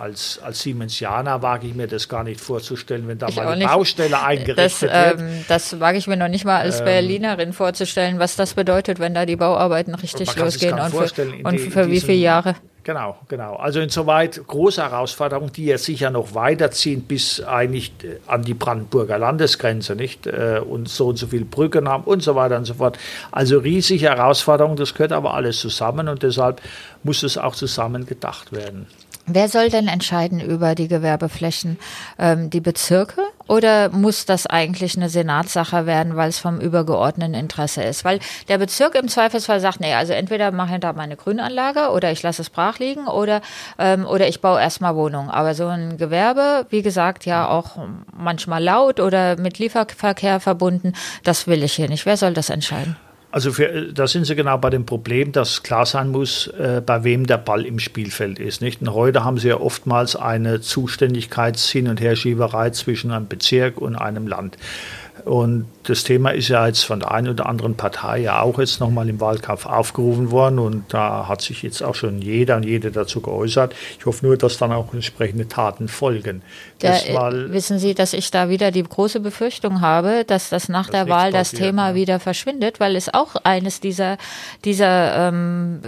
als, 0.02 0.40
als 0.42 0.60
Siemensianer 0.62 1.42
wage 1.42 1.68
ich 1.68 1.76
mir 1.76 1.86
das 1.86 2.08
gar 2.08 2.24
nicht 2.24 2.40
vorzustellen, 2.40 3.06
wenn 3.06 3.18
da 3.18 3.28
ich 3.28 3.36
mal 3.36 3.46
eine 3.46 3.64
Baustelle 3.64 4.20
eingerichtet 4.20 4.58
das, 4.58 4.82
wird. 4.82 5.20
Ähm, 5.20 5.44
das 5.46 5.78
wage 5.78 5.96
ich 5.96 6.08
mir 6.08 6.16
noch 6.16 6.26
nicht 6.26 6.44
mal 6.44 6.58
als 6.58 6.80
ähm, 6.80 6.86
Berlinerin 6.86 7.52
vorzustellen, 7.52 8.18
was 8.18 8.34
das 8.34 8.54
bedeutet, 8.54 8.98
wenn 8.98 9.14
da 9.14 9.26
die 9.26 9.36
Bauarbeiten 9.36 9.94
richtig 9.94 10.34
losgehen 10.34 10.76
und 10.76 10.90
für, 10.90 11.32
und 11.44 11.60
für 11.60 11.88
wie 11.88 12.00
viele 12.00 12.18
Jahre. 12.18 12.56
Genau, 12.82 13.16
genau. 13.28 13.54
Also 13.54 13.78
insoweit 13.78 14.44
große 14.44 14.82
Herausforderung, 14.82 15.52
die 15.52 15.66
ja 15.66 15.78
sicher 15.78 16.10
noch 16.10 16.34
weiterziehen 16.34 17.02
bis 17.02 17.40
eigentlich 17.40 17.92
äh, 18.02 18.18
an 18.26 18.42
die 18.42 18.54
Brandenburger 18.54 19.18
Landesgrenze, 19.18 19.94
nicht? 19.94 20.26
Äh, 20.26 20.60
und 20.68 20.88
so 20.88 21.06
und 21.06 21.16
so 21.16 21.28
viele 21.28 21.44
Brücken 21.44 21.88
haben 21.88 22.02
und 22.02 22.24
so 22.24 22.34
weiter 22.34 22.56
und 22.56 22.64
so 22.64 22.74
fort. 22.74 22.98
Also 23.30 23.58
riesige 23.58 24.06
Herausforderung, 24.06 24.74
das 24.74 24.94
gehört 24.94 25.12
aber 25.12 25.34
alles 25.34 25.60
zusammen 25.60 26.08
und 26.08 26.24
deshalb 26.24 26.60
muss 27.04 27.22
es 27.22 27.38
auch 27.38 27.54
zusammen 27.54 28.04
gedacht 28.04 28.50
werden. 28.50 28.88
Wer 29.26 29.48
soll 29.48 29.68
denn 29.68 29.86
entscheiden 29.86 30.40
über 30.40 30.74
die 30.74 30.88
Gewerbeflächen? 30.88 31.78
Ähm, 32.18 32.50
die 32.50 32.60
Bezirke 32.60 33.22
oder 33.46 33.88
muss 33.90 34.26
das 34.26 34.48
eigentlich 34.48 34.96
eine 34.96 35.08
Senatssache 35.08 35.86
werden, 35.86 36.16
weil 36.16 36.28
es 36.28 36.40
vom 36.40 36.58
übergeordneten 36.58 37.34
Interesse 37.34 37.84
ist? 37.84 38.04
Weil 38.04 38.18
der 38.48 38.58
Bezirk 38.58 38.96
im 38.96 39.06
Zweifelsfall 39.06 39.60
sagt, 39.60 39.78
nee, 39.78 39.94
also 39.94 40.12
entweder 40.12 40.50
mache 40.50 40.74
ich 40.74 40.80
da 40.80 40.92
meine 40.92 41.16
Grünanlage 41.16 41.90
oder 41.90 42.10
ich 42.10 42.22
lasse 42.22 42.42
es 42.42 42.50
brach 42.50 42.80
liegen 42.80 43.06
oder, 43.06 43.42
ähm, 43.78 44.06
oder 44.06 44.26
ich 44.26 44.40
baue 44.40 44.60
erstmal 44.60 44.96
Wohnungen. 44.96 45.30
Aber 45.30 45.54
so 45.54 45.68
ein 45.68 45.98
Gewerbe, 45.98 46.66
wie 46.70 46.82
gesagt, 46.82 47.24
ja 47.24 47.48
auch 47.48 47.76
manchmal 48.12 48.62
laut 48.62 48.98
oder 48.98 49.36
mit 49.38 49.60
Lieferverkehr 49.60 50.40
verbunden, 50.40 50.94
das 51.22 51.46
will 51.46 51.62
ich 51.62 51.74
hier 51.74 51.88
nicht. 51.88 52.06
Wer 52.06 52.16
soll 52.16 52.34
das 52.34 52.50
entscheiden? 52.50 52.96
Also 53.32 53.50
für, 53.50 53.92
da 53.92 54.06
sind 54.06 54.26
Sie 54.26 54.36
genau 54.36 54.58
bei 54.58 54.68
dem 54.68 54.84
Problem, 54.84 55.32
dass 55.32 55.62
klar 55.62 55.86
sein 55.86 56.10
muss, 56.10 56.48
äh, 56.48 56.82
bei 56.84 57.02
wem 57.02 57.26
der 57.26 57.38
Ball 57.38 57.64
im 57.64 57.78
Spielfeld 57.78 58.38
ist. 58.38 58.60
Nicht? 58.60 58.82
Und 58.82 58.92
heute 58.92 59.24
haben 59.24 59.38
Sie 59.38 59.48
ja 59.48 59.58
oftmals 59.58 60.16
eine 60.16 60.60
Zuständigkeits-Hin- 60.60 61.88
und 61.88 61.98
Herschieberei 61.98 62.70
zwischen 62.70 63.10
einem 63.10 63.28
Bezirk 63.28 63.78
und 63.78 63.96
einem 63.96 64.26
Land. 64.26 64.58
Und 65.24 65.66
das 65.84 66.02
Thema 66.02 66.30
ist 66.30 66.48
ja 66.48 66.66
jetzt 66.66 66.84
von 66.84 67.00
der 67.00 67.12
einen 67.12 67.28
oder 67.28 67.46
anderen 67.46 67.76
Partei 67.76 68.18
ja 68.20 68.40
auch 68.40 68.58
jetzt 68.58 68.80
nochmal 68.80 69.08
im 69.08 69.20
Wahlkampf 69.20 69.66
aufgerufen 69.66 70.30
worden 70.30 70.58
und 70.58 70.92
da 70.92 71.28
hat 71.28 71.42
sich 71.42 71.62
jetzt 71.62 71.82
auch 71.82 71.94
schon 71.94 72.20
jeder 72.20 72.56
und 72.56 72.64
jede 72.64 72.90
dazu 72.90 73.20
geäußert. 73.20 73.74
Ich 73.98 74.06
hoffe 74.06 74.26
nur, 74.26 74.36
dass 74.36 74.58
dann 74.58 74.72
auch 74.72 74.92
entsprechende 74.92 75.46
Taten 75.46 75.86
folgen. 75.88 76.42
Da, 76.80 76.98
wissen 77.52 77.78
Sie, 77.78 77.94
dass 77.94 78.12
ich 78.12 78.30
da 78.30 78.48
wieder 78.48 78.72
die 78.72 78.82
große 78.82 79.20
Befürchtung 79.20 79.80
habe, 79.80 80.24
dass 80.24 80.50
das 80.50 80.68
nach 80.68 80.86
das 80.86 80.92
der 80.92 81.08
Wahl 81.08 81.30
das 81.30 81.52
Thema 81.52 81.90
ja. 81.90 81.94
wieder 81.94 82.20
verschwindet, 82.20 82.80
weil 82.80 82.96
es 82.96 83.12
auch 83.12 83.36
eines 83.44 83.80
dieser, 83.80 84.18
dieser 84.64 85.28
ähm, 85.28 85.80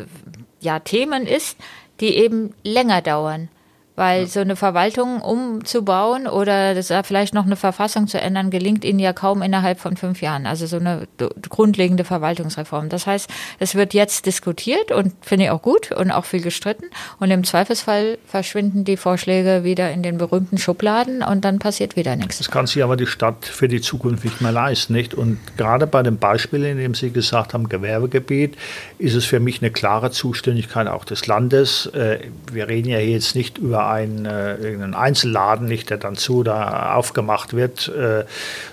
ja, 0.60 0.78
Themen 0.78 1.26
ist, 1.26 1.56
die 2.00 2.16
eben 2.16 2.54
länger 2.62 3.02
dauern. 3.02 3.48
Weil 3.96 4.22
ja. 4.22 4.26
so 4.26 4.40
eine 4.40 4.56
Verwaltung 4.56 5.20
umzubauen 5.20 6.26
oder 6.26 6.74
das, 6.74 6.92
vielleicht 7.06 7.34
noch 7.34 7.46
eine 7.46 7.56
Verfassung 7.56 8.06
zu 8.08 8.20
ändern, 8.20 8.50
gelingt 8.50 8.84
ihnen 8.84 8.98
ja 8.98 9.12
kaum 9.12 9.42
innerhalb 9.42 9.78
von 9.78 9.96
fünf 9.96 10.20
Jahren. 10.20 10.46
Also 10.46 10.66
so 10.66 10.76
eine 10.76 11.06
grundlegende 11.48 12.04
Verwaltungsreform. 12.04 12.88
Das 12.88 13.06
heißt, 13.06 13.30
es 13.58 13.74
wird 13.74 13.94
jetzt 13.94 14.26
diskutiert 14.26 14.90
und 14.90 15.12
finde 15.20 15.46
ich 15.46 15.50
auch 15.50 15.62
gut 15.62 15.92
und 15.92 16.10
auch 16.10 16.24
viel 16.24 16.42
gestritten. 16.42 16.86
Und 17.20 17.30
im 17.30 17.44
Zweifelsfall 17.44 18.18
verschwinden 18.26 18.84
die 18.84 18.96
Vorschläge 18.96 19.64
wieder 19.64 19.90
in 19.92 20.02
den 20.02 20.18
berühmten 20.18 20.58
Schubladen 20.58 21.22
und 21.22 21.44
dann 21.44 21.58
passiert 21.58 21.96
wieder 21.96 22.16
nichts. 22.16 22.38
Das 22.38 22.50
kann 22.50 22.66
sich 22.66 22.82
aber 22.82 22.96
die 22.96 23.06
Stadt 23.06 23.44
für 23.44 23.68
die 23.68 23.80
Zukunft 23.80 24.24
nicht 24.24 24.40
mehr 24.40 24.52
leisten, 24.52 24.92
nicht? 24.92 25.14
Und 25.14 25.38
gerade 25.56 25.86
bei 25.86 26.02
dem 26.02 26.18
Beispiel, 26.18 26.64
in 26.64 26.78
dem 26.78 26.94
Sie 26.94 27.10
gesagt 27.10 27.54
haben, 27.54 27.68
Gewerbegebiet, 27.68 28.56
ist 28.98 29.14
es 29.14 29.24
für 29.24 29.40
mich 29.40 29.62
eine 29.62 29.70
klare 29.70 30.10
Zuständigkeit 30.10 30.86
auch 30.86 31.04
des 31.04 31.26
Landes. 31.26 31.86
Äh, 31.86 32.18
wir 32.52 32.68
reden 32.68 32.88
ja 32.88 32.98
jetzt 32.98 33.34
nicht 33.34 33.58
über 33.58 33.83
ein, 33.88 34.26
äh, 34.26 34.56
irgendeinen 34.56 34.94
Einzelladen, 34.94 35.66
nicht 35.66 35.90
der 35.90 35.98
dann 35.98 36.16
zu 36.16 36.42
da 36.42 36.94
aufgemacht 36.94 37.54
wird, 37.54 37.88
äh, 37.88 38.24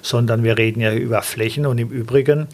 sondern 0.01 0.43
wir 0.43 0.57
reden 0.57 0.81
ja 0.81 0.93
über 0.93 1.21
Flächen 1.21 1.65
und 1.65 1.77
im 1.77 1.89
Übrigen 1.89 2.47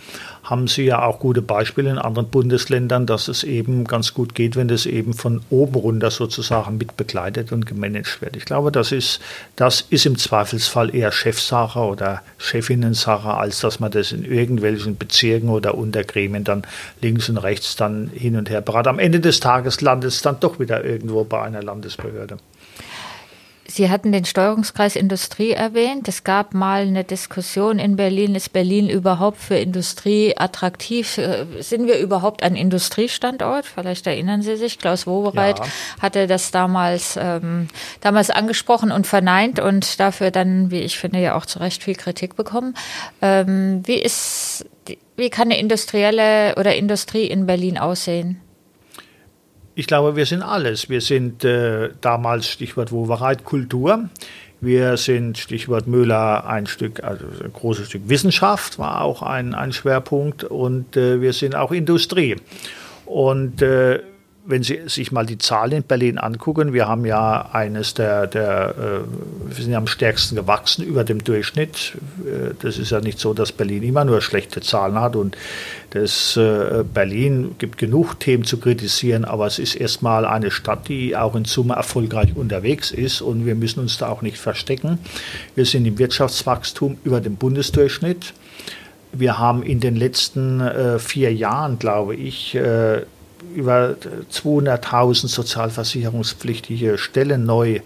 haben 0.49 0.67
Sie 0.67 0.85
ja 0.85 1.03
auch 1.03 1.19
gute 1.19 1.41
Beispiele 1.41 1.89
in 1.89 1.97
anderen 1.97 2.29
Bundesländern, 2.29 3.05
dass 3.05 3.27
es 3.27 3.43
eben 3.43 3.83
ganz 3.83 4.13
gut 4.13 4.33
geht, 4.33 4.55
wenn 4.55 4.69
das 4.69 4.85
eben 4.85 5.13
von 5.13 5.41
oben 5.49 5.75
runter 5.75 6.09
sozusagen 6.09 6.77
mit 6.77 6.95
begleitet 6.95 7.51
und 7.51 7.65
gemanagt 7.65 8.21
wird. 8.21 8.37
Ich 8.37 8.45
glaube, 8.45 8.71
das 8.71 8.93
ist, 8.93 9.19
das 9.57 9.81
ist 9.89 10.05
im 10.05 10.17
Zweifelsfall 10.17 10.95
eher 10.95 11.11
Chefsache 11.11 11.79
oder 11.79 12.21
Chefinnensache, 12.37 13.33
als 13.33 13.59
dass 13.59 13.81
man 13.81 13.91
das 13.91 14.13
in 14.13 14.23
irgendwelchen 14.23 14.97
Bezirken 14.97 15.49
oder 15.49 15.75
Untergremien 15.75 16.45
dann 16.45 16.63
links 17.01 17.27
und 17.27 17.37
rechts 17.37 17.75
dann 17.75 18.09
hin 18.13 18.37
und 18.37 18.49
her 18.49 18.61
beratet. 18.61 18.87
Am 18.87 18.99
Ende 18.99 19.19
des 19.19 19.41
Tages 19.41 19.81
landet 19.81 20.11
es 20.11 20.21
dann 20.21 20.39
doch 20.39 20.59
wieder 20.59 20.85
irgendwo 20.85 21.25
bei 21.25 21.41
einer 21.41 21.61
Landesbehörde. 21.61 22.37
Sie 23.69 23.89
hatten 23.89 24.13
den 24.13 24.23
Steuerungskreis 24.23 24.95
Industrie 24.95 25.51
erwähnt. 25.51 26.07
Es 26.07 26.23
gab 26.23 26.53
mal 26.53 26.83
eine 26.83 27.03
Diskussion 27.03 27.79
in 27.79 27.97
Berlin. 27.97 28.33
Ist 28.33 28.53
Berlin 28.53 28.89
überhaupt 28.89 29.37
für 29.37 29.55
Industrie 29.55 30.33
attraktiv? 30.37 31.17
Äh, 31.17 31.45
sind 31.59 31.85
wir 31.85 31.99
überhaupt 31.99 32.43
ein 32.43 32.55
Industriestandort? 32.55 33.65
Vielleicht 33.65 34.07
erinnern 34.07 34.41
Sie 34.41 34.55
sich. 34.55 34.79
Klaus 34.79 35.05
Wobereit 35.05 35.59
ja. 35.59 35.65
hatte 36.01 36.27
das 36.27 36.51
damals, 36.51 37.19
ähm, 37.21 37.67
damals 37.99 38.29
angesprochen 38.29 38.91
und 38.91 39.05
verneint 39.05 39.59
und 39.59 39.99
dafür 39.99 40.31
dann, 40.31 40.71
wie 40.71 40.79
ich 40.79 40.97
finde, 40.97 41.19
ja 41.19 41.35
auch 41.35 41.45
zu 41.45 41.59
Recht 41.59 41.83
viel 41.83 41.95
Kritik 41.95 42.37
bekommen. 42.37 42.73
Ähm, 43.21 43.81
wie 43.85 43.99
ist, 43.99 44.65
wie 45.17 45.29
kann 45.29 45.49
eine 45.49 45.59
industrielle 45.59 46.55
oder 46.55 46.75
Industrie 46.75 47.25
in 47.25 47.45
Berlin 47.45 47.77
aussehen? 47.77 48.39
Ich 49.79 49.85
glaube, 49.85 50.15
wir 50.15 50.25
sind 50.25 50.41
alles. 50.41 50.89
Wir 50.89 51.01
sind 51.01 51.45
äh, 51.45 51.91
damals, 52.01 52.49
Stichwort 52.49 52.91
Wovereit, 52.91 53.43
Kultur. 53.43 54.09
Wir 54.59 54.97
sind, 54.97 55.37
Stichwort 55.37 55.85
Müller, 55.85 56.47
ein 56.47 56.65
Stück, 56.65 57.03
also 57.03 57.25
ein 57.43 57.53
großes 57.53 57.89
Stück 57.89 58.09
Wissenschaft 58.09 58.79
war 58.79 59.01
auch 59.01 59.21
ein, 59.21 59.53
ein 59.53 59.71
Schwerpunkt 59.71 60.43
und 60.43 60.97
äh, 60.97 61.21
wir 61.21 61.31
sind 61.31 61.55
auch 61.55 61.71
Industrie. 61.71 62.37
Und 63.05 63.61
äh, 63.61 63.99
wenn 64.47 64.63
Sie 64.63 64.79
sich 64.87 65.11
mal 65.11 65.25
die 65.25 65.37
Zahlen 65.37 65.73
in 65.73 65.83
Berlin 65.83 66.17
angucken, 66.17 66.71
wir 66.71 66.87
haben 66.87 67.05
ja 67.05 67.49
eines 67.51 67.93
der, 67.93 68.27
der 68.27 68.75
äh, 68.77 69.47
wir 69.47 69.63
sind 69.63 69.73
ja 69.73 69.77
am 69.77 69.87
stärksten 69.87 70.35
gewachsen 70.35 70.85
über 70.85 71.03
dem 71.03 71.21
Durchschnitt. 71.21 71.97
Äh, 72.25 72.53
das 72.61 72.77
ist 72.77 72.91
ja 72.91 73.01
nicht 73.01 73.19
so, 73.19 73.33
dass 73.33 73.51
Berlin 73.51 73.83
immer 73.83 74.05
nur 74.05 74.21
schlechte 74.21 74.61
Zahlen 74.61 74.99
hat 74.99 75.17
und 75.17 75.37
das 75.89 76.37
äh, 76.37 76.83
Berlin 76.93 77.55
gibt 77.57 77.77
genug 77.77 78.19
Themen 78.21 78.45
zu 78.45 78.57
kritisieren, 78.57 79.25
aber 79.25 79.47
es 79.47 79.59
ist 79.59 79.75
erstmal 79.75 80.25
eine 80.25 80.49
Stadt, 80.49 80.87
die 80.87 81.17
auch 81.17 81.35
in 81.35 81.43
Summe 81.43 81.75
erfolgreich 81.75 82.35
unterwegs 82.35 82.91
ist 82.91 83.21
und 83.21 83.45
wir 83.45 83.55
müssen 83.55 83.81
uns 83.81 83.97
da 83.97 84.07
auch 84.07 84.21
nicht 84.21 84.37
verstecken. 84.37 84.97
Wir 85.55 85.65
sind 85.65 85.85
im 85.85 85.99
Wirtschaftswachstum 85.99 86.97
über 87.03 87.19
dem 87.19 87.35
Bundesdurchschnitt. 87.35 88.33
Wir 89.11 89.39
haben 89.39 89.63
in 89.63 89.81
den 89.81 89.95
letzten 89.95 90.61
äh, 90.61 90.99
vier 90.99 91.33
Jahren, 91.33 91.79
glaube 91.79 92.15
ich, 92.15 92.55
äh, 92.55 93.01
über 93.55 93.95
200.000 94.31 95.27
sozialversicherungspflichtige 95.27 96.97
Stellen 96.97 97.45
neu 97.45 97.81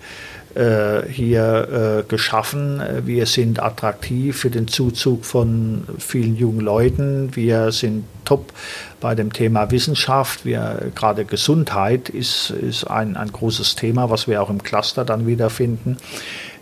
äh, 0.54 1.08
hier 1.10 2.02
äh, 2.02 2.10
geschaffen. 2.10 2.82
Wir 3.06 3.26
sind 3.26 3.64
attraktiv 3.64 4.38
für 4.38 4.50
den 4.50 4.68
Zuzug 4.68 5.24
von 5.24 5.86
vielen 5.98 6.36
jungen 6.36 6.60
Leuten. 6.60 7.34
Wir 7.38 7.72
sind 7.72 8.04
top 8.26 8.52
bei 9.00 9.16
dem 9.16 9.32
Thema 9.32 9.72
Wissenschaft. 9.72 10.44
Wir, 10.44 10.92
gerade 10.94 11.24
Gesundheit 11.24 12.10
ist, 12.10 12.50
ist 12.50 12.84
ein, 12.84 13.16
ein 13.16 13.32
großes 13.32 13.78
Thema, 13.78 14.10
was 14.10 14.28
wir 14.28 14.42
auch 14.42 14.50
im 14.50 14.62
Cluster 14.62 15.06
dann 15.06 15.26
wiederfinden. 15.26 15.96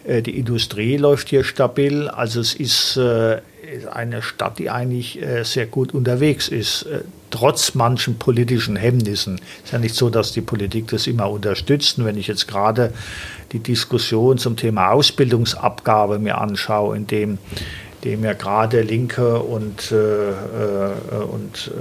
Äh, 0.04 0.21
die 0.21 0.38
Industrie 0.38 0.97
läuft 0.97 1.30
hier 1.30 1.43
stabil. 1.43 2.10
Also 2.10 2.41
es 2.41 2.54
ist 2.54 2.99
eine 3.91 4.21
Stadt, 4.21 4.60
die 4.60 4.69
eigentlich 4.69 5.19
sehr 5.43 5.67
gut 5.67 5.93
unterwegs 5.93 6.47
ist, 6.47 6.88
trotz 7.30 7.76
manchen 7.76 8.18
politischen 8.18 8.76
Hemmnissen. 8.76 9.39
Es 9.60 9.65
ist 9.65 9.74
ja 9.74 9.80
nicht 9.80 9.96
so, 9.96 10.10
dass 10.10 10.32
die 10.32 10.42
Politik 10.42 10.88
das 10.88 11.08
immer 11.08 11.30
unterstützt. 11.30 12.00
Und 12.00 12.06
wenn 12.06 12.18
ich 12.18 12.28
jetzt 12.28 12.48
gerade 12.48 12.94
die 13.52 13.60
Diskussion 13.60 14.38
zum 14.38 14.56
Thema 14.56 14.92
Ausbildungsabgabe 14.92 16.20
mir 16.20 16.38
anschaue, 16.38 16.96
in 16.96 17.08
dem 17.08 17.38
dem 18.03 18.23
ja 18.23 18.33
gerade 18.33 18.81
Linke 18.81 19.39
und, 19.39 19.91
äh, 19.91 20.29
äh 20.29 20.33
und 21.29 21.71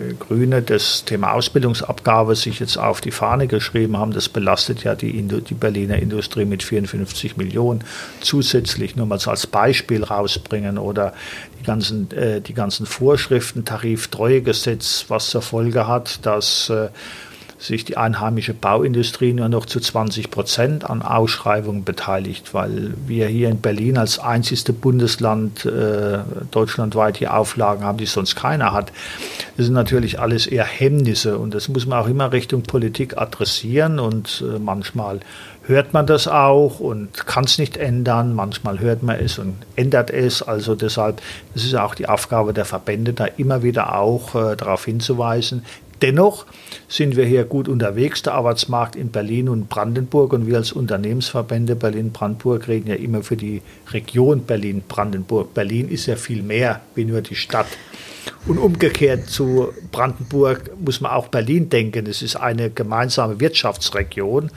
äh, 0.00 0.14
Grüne 0.14 0.62
das 0.62 1.04
Thema 1.04 1.32
Ausbildungsabgabe 1.32 2.34
sich 2.34 2.60
jetzt 2.60 2.76
auf 2.76 3.00
die 3.00 3.10
Fahne 3.10 3.46
geschrieben 3.46 3.96
haben. 3.96 4.12
Das 4.12 4.28
belastet 4.28 4.82
ja 4.84 4.94
die, 4.94 5.22
die 5.22 5.54
Berliner 5.54 5.96
Industrie 5.96 6.44
mit 6.44 6.62
54 6.62 7.36
Millionen 7.36 7.84
zusätzlich, 8.20 8.96
nur 8.96 9.06
mal 9.06 9.20
als 9.24 9.46
Beispiel 9.46 10.02
rausbringen 10.02 10.78
oder 10.78 11.12
die 11.60 11.64
ganzen, 11.64 12.10
äh, 12.12 12.40
die 12.40 12.54
ganzen 12.54 12.86
Vorschriften, 12.86 13.64
Tariftreuegesetz, 13.64 15.06
was 15.08 15.30
zur 15.30 15.42
Folge 15.42 15.86
hat, 15.86 16.24
dass 16.26 16.70
äh, 16.70 16.88
sich 17.60 17.84
die 17.84 17.98
einheimische 17.98 18.54
Bauindustrie 18.54 19.34
nur 19.34 19.50
noch 19.50 19.66
zu 19.66 19.80
20 19.80 20.30
Prozent 20.30 20.88
an 20.88 21.02
Ausschreibungen 21.02 21.84
beteiligt, 21.84 22.54
weil 22.54 22.94
wir 23.06 23.28
hier 23.28 23.50
in 23.50 23.60
Berlin 23.60 23.98
als 23.98 24.18
einzigste 24.18 24.72
Bundesland 24.72 25.66
äh, 25.66 26.20
deutschlandweit 26.50 27.18
hier 27.18 27.34
Auflagen 27.36 27.84
haben, 27.84 27.98
die 27.98 28.06
sonst 28.06 28.34
keiner 28.34 28.72
hat. 28.72 28.92
Das 29.58 29.66
sind 29.66 29.74
natürlich 29.74 30.18
alles 30.18 30.46
eher 30.46 30.64
Hemmnisse 30.64 31.36
und 31.36 31.52
das 31.52 31.68
muss 31.68 31.86
man 31.86 32.02
auch 32.02 32.08
immer 32.08 32.32
Richtung 32.32 32.62
Politik 32.62 33.18
adressieren 33.18 33.98
und 33.98 34.42
äh, 34.42 34.58
manchmal 34.58 35.20
hört 35.66 35.92
man 35.92 36.06
das 36.06 36.28
auch 36.28 36.80
und 36.80 37.26
kann 37.26 37.44
es 37.44 37.58
nicht 37.58 37.76
ändern. 37.76 38.34
Manchmal 38.34 38.80
hört 38.80 39.02
man 39.02 39.16
es 39.16 39.38
und 39.38 39.54
ändert 39.76 40.10
es. 40.10 40.42
Also 40.42 40.74
deshalb, 40.74 41.20
das 41.52 41.64
ist 41.64 41.74
auch 41.76 41.94
die 41.94 42.08
Aufgabe 42.08 42.54
der 42.54 42.64
Verbände, 42.64 43.12
da 43.12 43.26
immer 43.26 43.62
wieder 43.62 43.96
auch 43.96 44.34
äh, 44.34 44.56
darauf 44.56 44.86
hinzuweisen, 44.86 45.62
Dennoch 46.02 46.46
sind 46.88 47.16
wir 47.16 47.26
hier 47.26 47.44
gut 47.44 47.68
unterwegs. 47.68 48.22
Der 48.22 48.34
Arbeitsmarkt 48.34 48.96
in 48.96 49.10
Berlin 49.10 49.48
und 49.48 49.68
Brandenburg 49.68 50.32
und 50.32 50.46
wir 50.46 50.56
als 50.56 50.72
Unternehmensverbände 50.72 51.76
Berlin-Brandenburg 51.76 52.68
reden 52.68 52.88
ja 52.88 52.94
immer 52.94 53.22
für 53.22 53.36
die 53.36 53.60
Region 53.92 54.44
Berlin-Brandenburg. 54.44 55.52
Berlin 55.52 55.88
ist 55.88 56.06
ja 56.06 56.16
viel 56.16 56.42
mehr 56.42 56.80
wie 56.94 57.04
nur 57.04 57.20
die 57.20 57.34
Stadt. 57.34 57.66
Und 58.46 58.58
umgekehrt 58.58 59.28
zu 59.28 59.68
Brandenburg 59.92 60.70
muss 60.78 61.00
man 61.00 61.12
auch 61.12 61.28
Berlin 61.28 61.68
denken. 61.68 62.06
Es 62.06 62.22
ist 62.22 62.36
eine 62.36 62.70
gemeinsame 62.70 63.40
Wirtschaftsregion. 63.40 64.50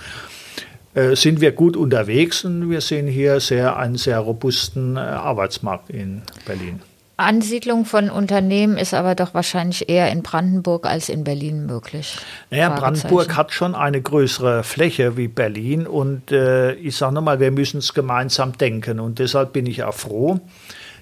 Äh, 0.94 1.16
sind 1.16 1.42
wir 1.42 1.52
gut 1.52 1.76
unterwegs 1.76 2.46
und 2.46 2.70
wir 2.70 2.82
sehen 2.82 3.08
hier 3.08 3.40
sehr, 3.40 3.78
einen 3.78 3.98
sehr 3.98 4.20
robusten 4.20 4.96
äh, 4.96 5.00
Arbeitsmarkt 5.00 5.90
in 5.90 6.22
Berlin. 6.46 6.82
Ansiedlung 7.16 7.86
von 7.86 8.10
Unternehmen 8.10 8.78
ist 8.78 8.94
aber 8.94 9.14
doch 9.14 9.36
wahrscheinlich 9.36 9.88
eher 9.88 10.12
in 10.12 10.24
Brandenburg 10.24 10.88
als 10.88 11.10
in 11.10 11.24
Berlin 11.24 11.68
möglich. 11.68 12.18
Naja, 12.50 12.70
Brandenburg 12.70 13.38
hat 13.38 13.54
schon 13.54 13.76
eine 13.76 14.02
größere 14.02 14.64
Fläche 14.64 15.16
wie 15.16 15.28
Berlin 15.28 15.86
und 15.86 16.32
äh, 16.32 16.74
ich 16.74 16.96
sage 16.96 17.14
nochmal, 17.14 17.40
wir 17.40 17.52
müssen 17.52 17.78
es 17.78 17.94
gemeinsam 17.94 18.58
denken 18.58 19.00
und 19.00 19.20
deshalb 19.20 19.54
bin 19.54 19.68
ich 19.68 19.84
auch 19.84 19.94
froh, 19.94 20.40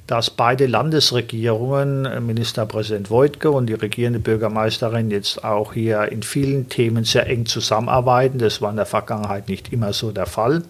dass 0.05 0.29
beide 0.29 0.65
Landesregierungen, 0.65 2.05
äh, 2.05 2.19
Ministerpräsident 2.19 3.09
Voigtke 3.09 3.49
und 3.49 3.67
die 3.67 3.75
regierende 3.75 4.19
Bürgermeisterin 4.19 5.11
jetzt 5.11 5.45
auch 5.45 5.71
hier 5.71 6.11
in 6.11 6.23
vielen 6.23 6.67
Themen 6.67 7.05
sehr 7.05 7.27
eng 7.27 7.45
zusammenarbeiten. 7.45 8.37
Das 8.37 8.61
war 8.61 8.69
in 8.69 8.75
der 8.75 8.85
Vergangenheit 8.85 9.47
nicht 9.47 9.71
immer 9.71 9.93
so 9.93 10.11
der 10.11 10.25
Fall. 10.25 10.63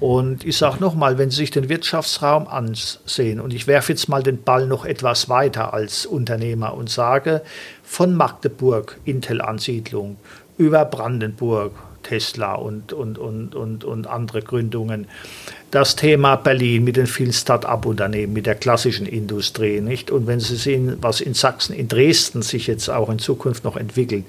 Und 0.00 0.44
ich 0.44 0.56
sage 0.56 0.80
nochmal, 0.80 1.18
wenn 1.18 1.30
Sie 1.30 1.36
sich 1.36 1.50
den 1.50 1.68
Wirtschaftsraum 1.68 2.48
ansehen, 2.48 3.40
und 3.40 3.54
ich 3.54 3.66
werfe 3.66 3.92
jetzt 3.92 4.08
mal 4.08 4.22
den 4.22 4.42
Ball 4.42 4.66
noch 4.66 4.84
etwas 4.84 5.28
weiter 5.28 5.72
als 5.72 6.04
Unternehmer 6.04 6.74
und 6.74 6.90
sage, 6.90 7.42
von 7.82 8.14
Magdeburg 8.14 8.98
Intel-Ansiedlung 9.04 10.16
über 10.58 10.84
Brandenburg 10.84 11.72
Tesla 12.04 12.54
und, 12.54 12.92
und, 12.92 13.18
und, 13.18 13.54
und, 13.54 13.84
und 13.84 14.06
andere 14.06 14.42
Gründungen 14.42 15.08
das 15.74 15.96
Thema 15.96 16.36
Berlin 16.36 16.84
mit 16.84 16.96
den 16.96 17.08
vielen 17.08 17.32
Start-up-Unternehmen, 17.32 18.32
mit 18.32 18.46
der 18.46 18.54
klassischen 18.54 19.06
Industrie, 19.06 19.80
nicht? 19.80 20.12
Und 20.12 20.28
wenn 20.28 20.38
Sie 20.38 20.54
sehen, 20.54 20.98
was 21.00 21.20
in 21.20 21.34
Sachsen, 21.34 21.74
in 21.74 21.88
Dresden 21.88 22.42
sich 22.42 22.68
jetzt 22.68 22.88
auch 22.88 23.10
in 23.10 23.18
Zukunft 23.18 23.64
noch 23.64 23.76
entwickelt, 23.76 24.24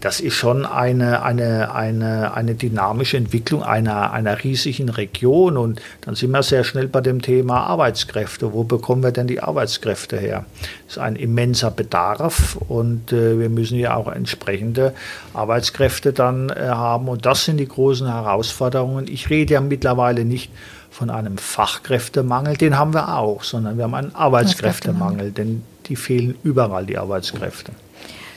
das 0.00 0.20
ist 0.20 0.32
schon 0.32 0.64
eine, 0.64 1.22
eine, 1.22 1.74
eine, 1.74 2.32
eine 2.32 2.54
dynamische 2.54 3.18
Entwicklung 3.18 3.62
einer, 3.62 4.12
einer 4.12 4.42
riesigen 4.42 4.88
Region. 4.88 5.58
Und 5.58 5.82
dann 6.00 6.14
sind 6.14 6.30
wir 6.30 6.42
sehr 6.42 6.64
schnell 6.64 6.88
bei 6.88 7.02
dem 7.02 7.20
Thema 7.20 7.64
Arbeitskräfte. 7.64 8.54
Wo 8.54 8.64
bekommen 8.64 9.02
wir 9.02 9.12
denn 9.12 9.26
die 9.26 9.40
Arbeitskräfte 9.40 10.16
her? 10.16 10.46
Das 10.86 10.96
ist 10.96 11.02
ein 11.02 11.16
immenser 11.16 11.70
Bedarf 11.70 12.56
und 12.68 13.12
äh, 13.12 13.38
wir 13.38 13.50
müssen 13.50 13.78
ja 13.78 13.96
auch 13.96 14.10
entsprechende 14.10 14.94
Arbeitskräfte 15.34 16.14
dann 16.14 16.48
äh, 16.48 16.68
haben. 16.68 17.08
Und 17.08 17.26
das 17.26 17.44
sind 17.44 17.58
die 17.58 17.68
großen 17.68 18.10
Herausforderungen. 18.10 19.08
Ich 19.08 19.28
rede 19.28 19.52
ja 19.52 19.60
mittlerweile 19.60 20.24
nicht 20.24 20.50
von 20.96 21.10
einem 21.10 21.36
Fachkräftemangel, 21.36 22.56
den 22.56 22.78
haben 22.78 22.94
wir 22.94 23.18
auch, 23.18 23.44
sondern 23.44 23.76
wir 23.76 23.84
haben 23.84 23.94
einen 23.94 24.14
Arbeitskräftemangel, 24.14 25.30
denn 25.30 25.62
die 25.88 25.96
fehlen 25.96 26.36
überall, 26.42 26.86
die 26.86 26.96
Arbeitskräfte. 26.96 27.72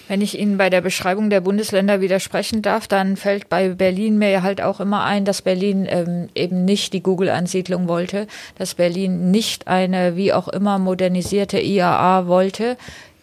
Wenn 0.10 0.20
ich 0.20 0.38
Ihnen 0.38 0.58
bei 0.58 0.70
der 0.70 0.82
Beschreibung 0.82 1.30
der 1.30 1.40
Bundesländer 1.40 2.02
widersprechen 2.02 2.62
darf, 2.62 2.86
dann 2.90 3.16
fällt 3.16 3.48
bei 3.48 3.70
Berlin 3.70 4.18
mir 4.18 4.44
halt 4.44 4.60
auch 4.60 4.82
immer 4.82 5.06
ein, 5.06 5.24
dass 5.24 5.42
Berlin 5.42 5.88
ähm, 5.90 6.28
eben 6.36 6.66
nicht 6.66 6.92
die 6.92 7.02
Google-Ansiedlung 7.02 7.88
wollte, 7.88 8.28
dass 8.58 8.74
Berlin 8.74 9.32
nicht 9.32 9.70
eine 9.70 10.18
wie 10.18 10.34
auch 10.34 10.50
immer 10.50 10.80
modernisierte 10.80 11.62
IAA 11.62 12.28
wollte. 12.28 12.76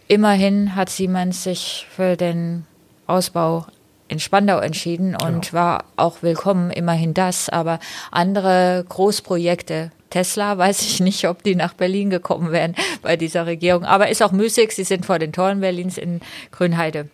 Immerhin 0.09 0.77
hat 0.77 0.89
Siemens 0.89 1.43
sich 1.43 1.87
für 1.95 2.17
den 2.17 2.65
Ausbau 3.07 3.67
in 4.09 4.19
Spandau 4.21 4.59
entschieden 4.59 5.17
und 5.17 5.51
genau. 5.51 5.53
war 5.53 5.85
auch 5.97 6.23
willkommen, 6.23 6.71
immerhin 6.71 7.15
das. 7.15 7.49
Aber 7.49 7.79
andere 8.11 8.85
Großprojekte, 8.89 9.91
Tesla, 10.11 10.59
weiß 10.59 10.83
ich 10.83 11.01
nicht, 11.01 11.27
ob 11.29 11.43
die 11.43 11.55
nach 11.55 11.75
Berlin 11.75 12.11
gekommen 12.11 12.53
wären 12.53 12.75
bei 13.03 13.17
dieser 13.17 13.47
Regierung. 13.47 13.85
Aber 13.85 14.09
ist 14.09 14.23
auch 14.23 14.33
müßig, 14.33 14.73
sie 14.73 14.85
sind 14.85 15.07
vor 15.07 15.19
den 15.19 15.33
Toren 15.33 15.61
Berlins 15.61 15.99
in 15.99 16.21
Grünheide. 16.53 17.09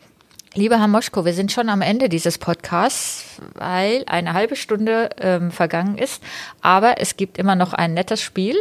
Lieber 0.55 0.79
Herr 0.79 0.89
Moschko, 0.89 1.25
wir 1.25 1.33
sind 1.33 1.51
schon 1.51 1.71
am 1.71 1.81
Ende 1.81 2.11
dieses 2.11 2.37
Podcasts, 2.37 3.41
weil 3.55 4.05
eine 4.07 4.35
halbe 4.35 4.55
Stunde 4.55 5.09
ähm, 5.19 5.51
vergangen 5.51 5.97
ist. 5.97 6.23
Aber 6.61 7.01
es 7.01 7.17
gibt 7.17 7.39
immer 7.39 7.55
noch 7.55 7.73
ein 7.73 7.95
nettes 7.95 8.21
Spiel. 8.21 8.57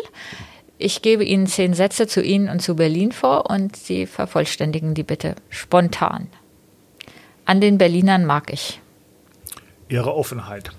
Ich 0.78 1.02
gebe 1.02 1.26
Ihnen 1.26 1.48
zehn 1.48 1.74
Sätze 1.74 2.08
zu 2.08 2.24
Ihnen 2.24 2.48
und 2.48 2.62
zu 2.62 2.78
Berlin 2.78 3.12
vor 3.12 3.50
und 3.50 3.76
Sie 3.76 4.06
vervollständigen 4.06 4.94
die 4.94 5.04
bitte 5.04 5.36
spontan 5.50 6.30
an 7.52 7.60
den 7.60 7.78
Berlinern 7.78 8.26
mag 8.26 8.54
ich? 8.54 8.80
Ihre 9.90 10.16
Offenheit. 10.16 10.72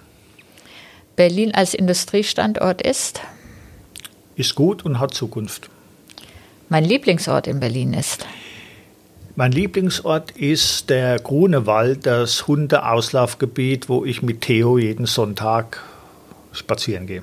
Berlin 1.17 1.53
als 1.55 1.75
Industriestandort 1.75 2.81
ist? 2.81 3.21
Ist 4.37 4.55
gut 4.55 4.83
und 4.87 4.99
hat 4.99 5.13
Zukunft. 5.13 5.69
Mein 6.71 6.87
Lieblingsort 6.87 7.47
in 7.47 7.61
Berlin 7.61 7.93
ist? 7.93 8.27
Mein 9.37 9.53
Lieblingsort 9.53 10.31
ist 10.31 10.89
der 10.89 11.19
Grunewald, 11.19 12.07
das 12.07 12.47
Hundeauslaufgebiet, 12.47 13.91
wo 13.91 14.07
ich 14.07 14.23
mit 14.23 14.41
Theo 14.41 14.79
jeden 14.79 15.05
Sonntag 15.05 15.83
spazieren 16.53 17.07
gehe. 17.07 17.23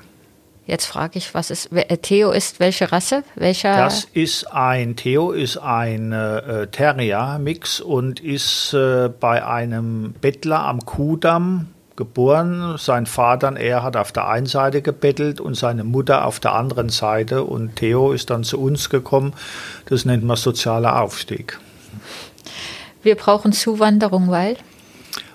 Jetzt 0.70 0.86
frage 0.86 1.18
ich, 1.18 1.34
was 1.34 1.50
ist 1.50 1.72
äh, 1.72 1.96
Theo 1.96 2.30
ist 2.30 2.60
welche 2.60 2.92
Rasse? 2.92 3.24
Welcher? 3.34 3.74
Das 3.74 4.04
ist 4.04 4.44
ein 4.52 4.94
Theo 4.94 5.32
ist 5.32 5.56
ein 5.56 6.12
äh, 6.12 6.68
Terrier-Mix 6.68 7.80
und 7.80 8.20
ist 8.20 8.72
äh, 8.72 9.08
bei 9.08 9.44
einem 9.44 10.12
Bettler 10.20 10.60
am 10.60 10.78
Kudamm 10.86 11.70
geboren. 11.96 12.76
Sein 12.78 13.06
Vater 13.06 13.56
er 13.56 13.82
hat 13.82 13.96
auf 13.96 14.12
der 14.12 14.28
einen 14.28 14.46
Seite 14.46 14.80
gebettelt 14.80 15.40
und 15.40 15.54
seine 15.54 15.82
Mutter 15.82 16.24
auf 16.24 16.38
der 16.38 16.52
anderen 16.52 16.88
Seite. 16.88 17.42
Und 17.42 17.74
Theo 17.74 18.12
ist 18.12 18.30
dann 18.30 18.44
zu 18.44 18.60
uns 18.60 18.90
gekommen. 18.90 19.32
Das 19.86 20.04
nennt 20.04 20.22
man 20.22 20.36
sozialer 20.36 21.02
Aufstieg. 21.02 21.58
Wir 23.02 23.16
brauchen 23.16 23.50
Zuwanderung, 23.50 24.30
weil? 24.30 24.56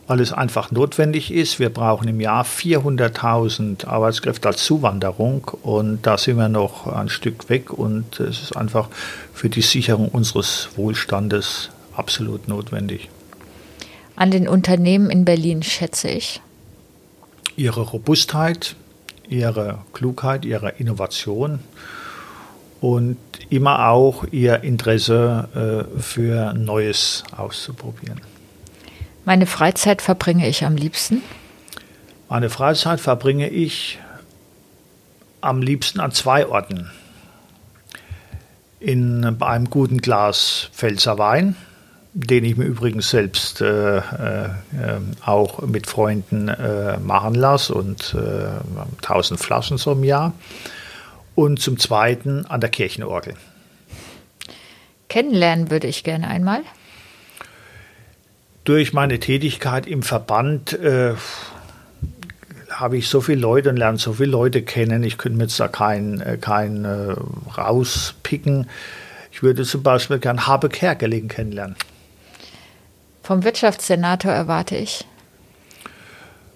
Weil 0.07 0.19
es 0.19 0.31
einfach 0.31 0.71
notwendig 0.71 1.31
ist. 1.31 1.59
Wir 1.59 1.69
brauchen 1.69 2.07
im 2.07 2.21
Jahr 2.21 2.45
400.000 2.45 3.87
Arbeitskräfte 3.87 4.47
als 4.49 4.63
Zuwanderung 4.63 5.51
und 5.63 6.05
da 6.05 6.17
sind 6.17 6.37
wir 6.37 6.49
noch 6.49 6.87
ein 6.87 7.09
Stück 7.09 7.49
weg 7.49 7.73
und 7.73 8.19
es 8.19 8.41
ist 8.41 8.55
einfach 8.55 8.89
für 9.33 9.49
die 9.49 9.61
Sicherung 9.61 10.09
unseres 10.09 10.69
Wohlstandes 10.75 11.69
absolut 11.95 12.47
notwendig. 12.47 13.09
An 14.15 14.31
den 14.31 14.47
Unternehmen 14.47 15.09
in 15.09 15.25
Berlin 15.25 15.63
schätze 15.63 16.09
ich? 16.09 16.41
Ihre 17.57 17.81
Robustheit, 17.81 18.75
ihre 19.27 19.79
Klugheit, 19.93 20.45
ihre 20.45 20.69
Innovation 20.77 21.59
und 22.79 23.17
immer 23.49 23.89
auch 23.89 24.25
ihr 24.31 24.63
Interesse 24.63 25.87
äh, 25.97 26.01
für 26.01 26.53
Neues 26.53 27.23
auszuprobieren. 27.35 28.21
Meine 29.25 29.47
Freizeit 29.47 30.03
verbringe 30.03 30.47
ich 30.47 30.63
am 30.63 30.75
liebsten? 30.75 31.23
Meine 32.29 32.51
Freizeit 32.51 32.99
verbringe 32.99 33.49
ich 33.49 33.99
am 35.41 35.61
liebsten 35.61 35.99
an 35.99 36.11
zwei 36.11 36.47
Orten. 36.47 36.91
In, 38.79 39.35
bei 39.39 39.47
einem 39.47 39.71
guten 39.71 39.97
Glas 39.97 40.69
Pfälzer 40.73 41.17
Wein, 41.17 41.55
den 42.13 42.45
ich 42.45 42.55
mir 42.55 42.65
übrigens 42.65 43.09
selbst 43.09 43.61
äh, 43.61 43.97
äh, 43.97 44.01
auch 45.25 45.59
mit 45.63 45.87
Freunden 45.87 46.47
äh, 46.47 46.97
machen 46.99 47.33
lasse 47.33 47.73
und 47.73 48.15
1000 48.15 49.39
äh, 49.39 49.43
Flaschen 49.43 49.77
so 49.77 49.93
im 49.93 50.03
Jahr. 50.03 50.33
und 51.33 51.59
zum 51.59 51.79
Zweiten 51.79 52.45
an 52.45 52.61
der 52.61 52.69
Kirchenorgel. 52.69 53.33
Kennenlernen 55.09 55.69
würde 55.71 55.87
ich 55.87 56.03
gerne 56.03 56.27
einmal. 56.27 56.61
Durch 58.65 58.93
meine 58.93 59.19
Tätigkeit 59.19 59.85
im 59.85 60.01
Verband 60.01 60.73
äh, 60.73 61.13
habe 62.71 62.97
ich 62.97 63.07
so 63.07 63.21
viele 63.21 63.39
Leute 63.39 63.69
und 63.69 63.77
lerne 63.77 63.99
so 63.99 64.13
viele 64.13 64.31
Leute 64.31 64.63
kennen. 64.63 65.03
Ich 65.03 65.17
könnte 65.19 65.37
mir 65.37 65.43
jetzt 65.43 65.59
da 65.59 65.67
keinen 65.67 66.19
äh, 66.19 66.37
kein, 66.41 66.83
äh, 66.83 67.15
rauspicken. 67.57 68.67
Ich 69.31 69.43
würde 69.43 69.63
zum 69.63 69.83
Beispiel 69.83 70.17
gern 70.17 70.47
Habe 70.47 70.69
Kerkeling 70.69 71.27
kennenlernen. 71.27 71.75
Vom 73.21 73.43
Wirtschaftssenator 73.43 74.31
erwarte 74.31 74.75
ich 74.75 75.05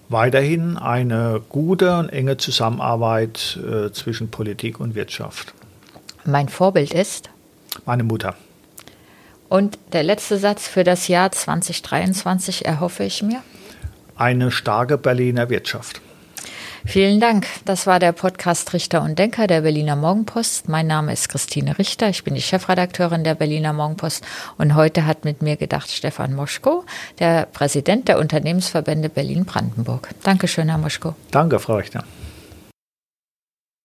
weiterhin 0.08 0.76
eine 0.76 1.40
gute 1.48 1.96
und 1.96 2.08
enge 2.08 2.36
Zusammenarbeit 2.36 3.58
äh, 3.58 3.92
zwischen 3.92 4.30
Politik 4.30 4.80
und 4.80 4.96
Wirtschaft. 4.96 5.54
Mein 6.24 6.48
Vorbild 6.48 6.92
ist? 6.92 7.30
Meine 7.86 8.02
Mutter. 8.02 8.34
Und 9.50 9.78
der 9.92 10.04
letzte 10.04 10.38
Satz 10.38 10.68
für 10.68 10.84
das 10.84 11.08
Jahr 11.08 11.32
2023 11.32 12.64
erhoffe 12.64 13.02
ich 13.02 13.20
mir? 13.22 13.42
Eine 14.16 14.52
starke 14.52 14.96
Berliner 14.96 15.50
Wirtschaft. 15.50 16.00
Vielen 16.86 17.20
Dank. 17.20 17.46
Das 17.64 17.86
war 17.86 17.98
der 17.98 18.12
Podcast 18.12 18.72
Richter 18.72 19.02
und 19.02 19.18
Denker 19.18 19.48
der 19.48 19.62
Berliner 19.62 19.96
Morgenpost. 19.96 20.68
Mein 20.68 20.86
Name 20.86 21.12
ist 21.12 21.28
Christine 21.28 21.78
Richter. 21.78 22.08
Ich 22.08 22.22
bin 22.22 22.34
die 22.34 22.42
Chefredakteurin 22.42 23.24
der 23.24 23.34
Berliner 23.34 23.72
Morgenpost. 23.72 24.24
Und 24.56 24.76
heute 24.76 25.04
hat 25.04 25.24
mit 25.24 25.42
mir 25.42 25.56
gedacht 25.56 25.90
Stefan 25.90 26.32
Moschko, 26.32 26.84
der 27.18 27.46
Präsident 27.46 28.06
der 28.06 28.20
Unternehmensverbände 28.20 29.08
Berlin-Brandenburg. 29.08 30.10
Dankeschön, 30.22 30.68
Herr 30.68 30.78
Moschko. 30.78 31.16
Danke, 31.32 31.58
Frau 31.58 31.74
Richter. 31.74 32.04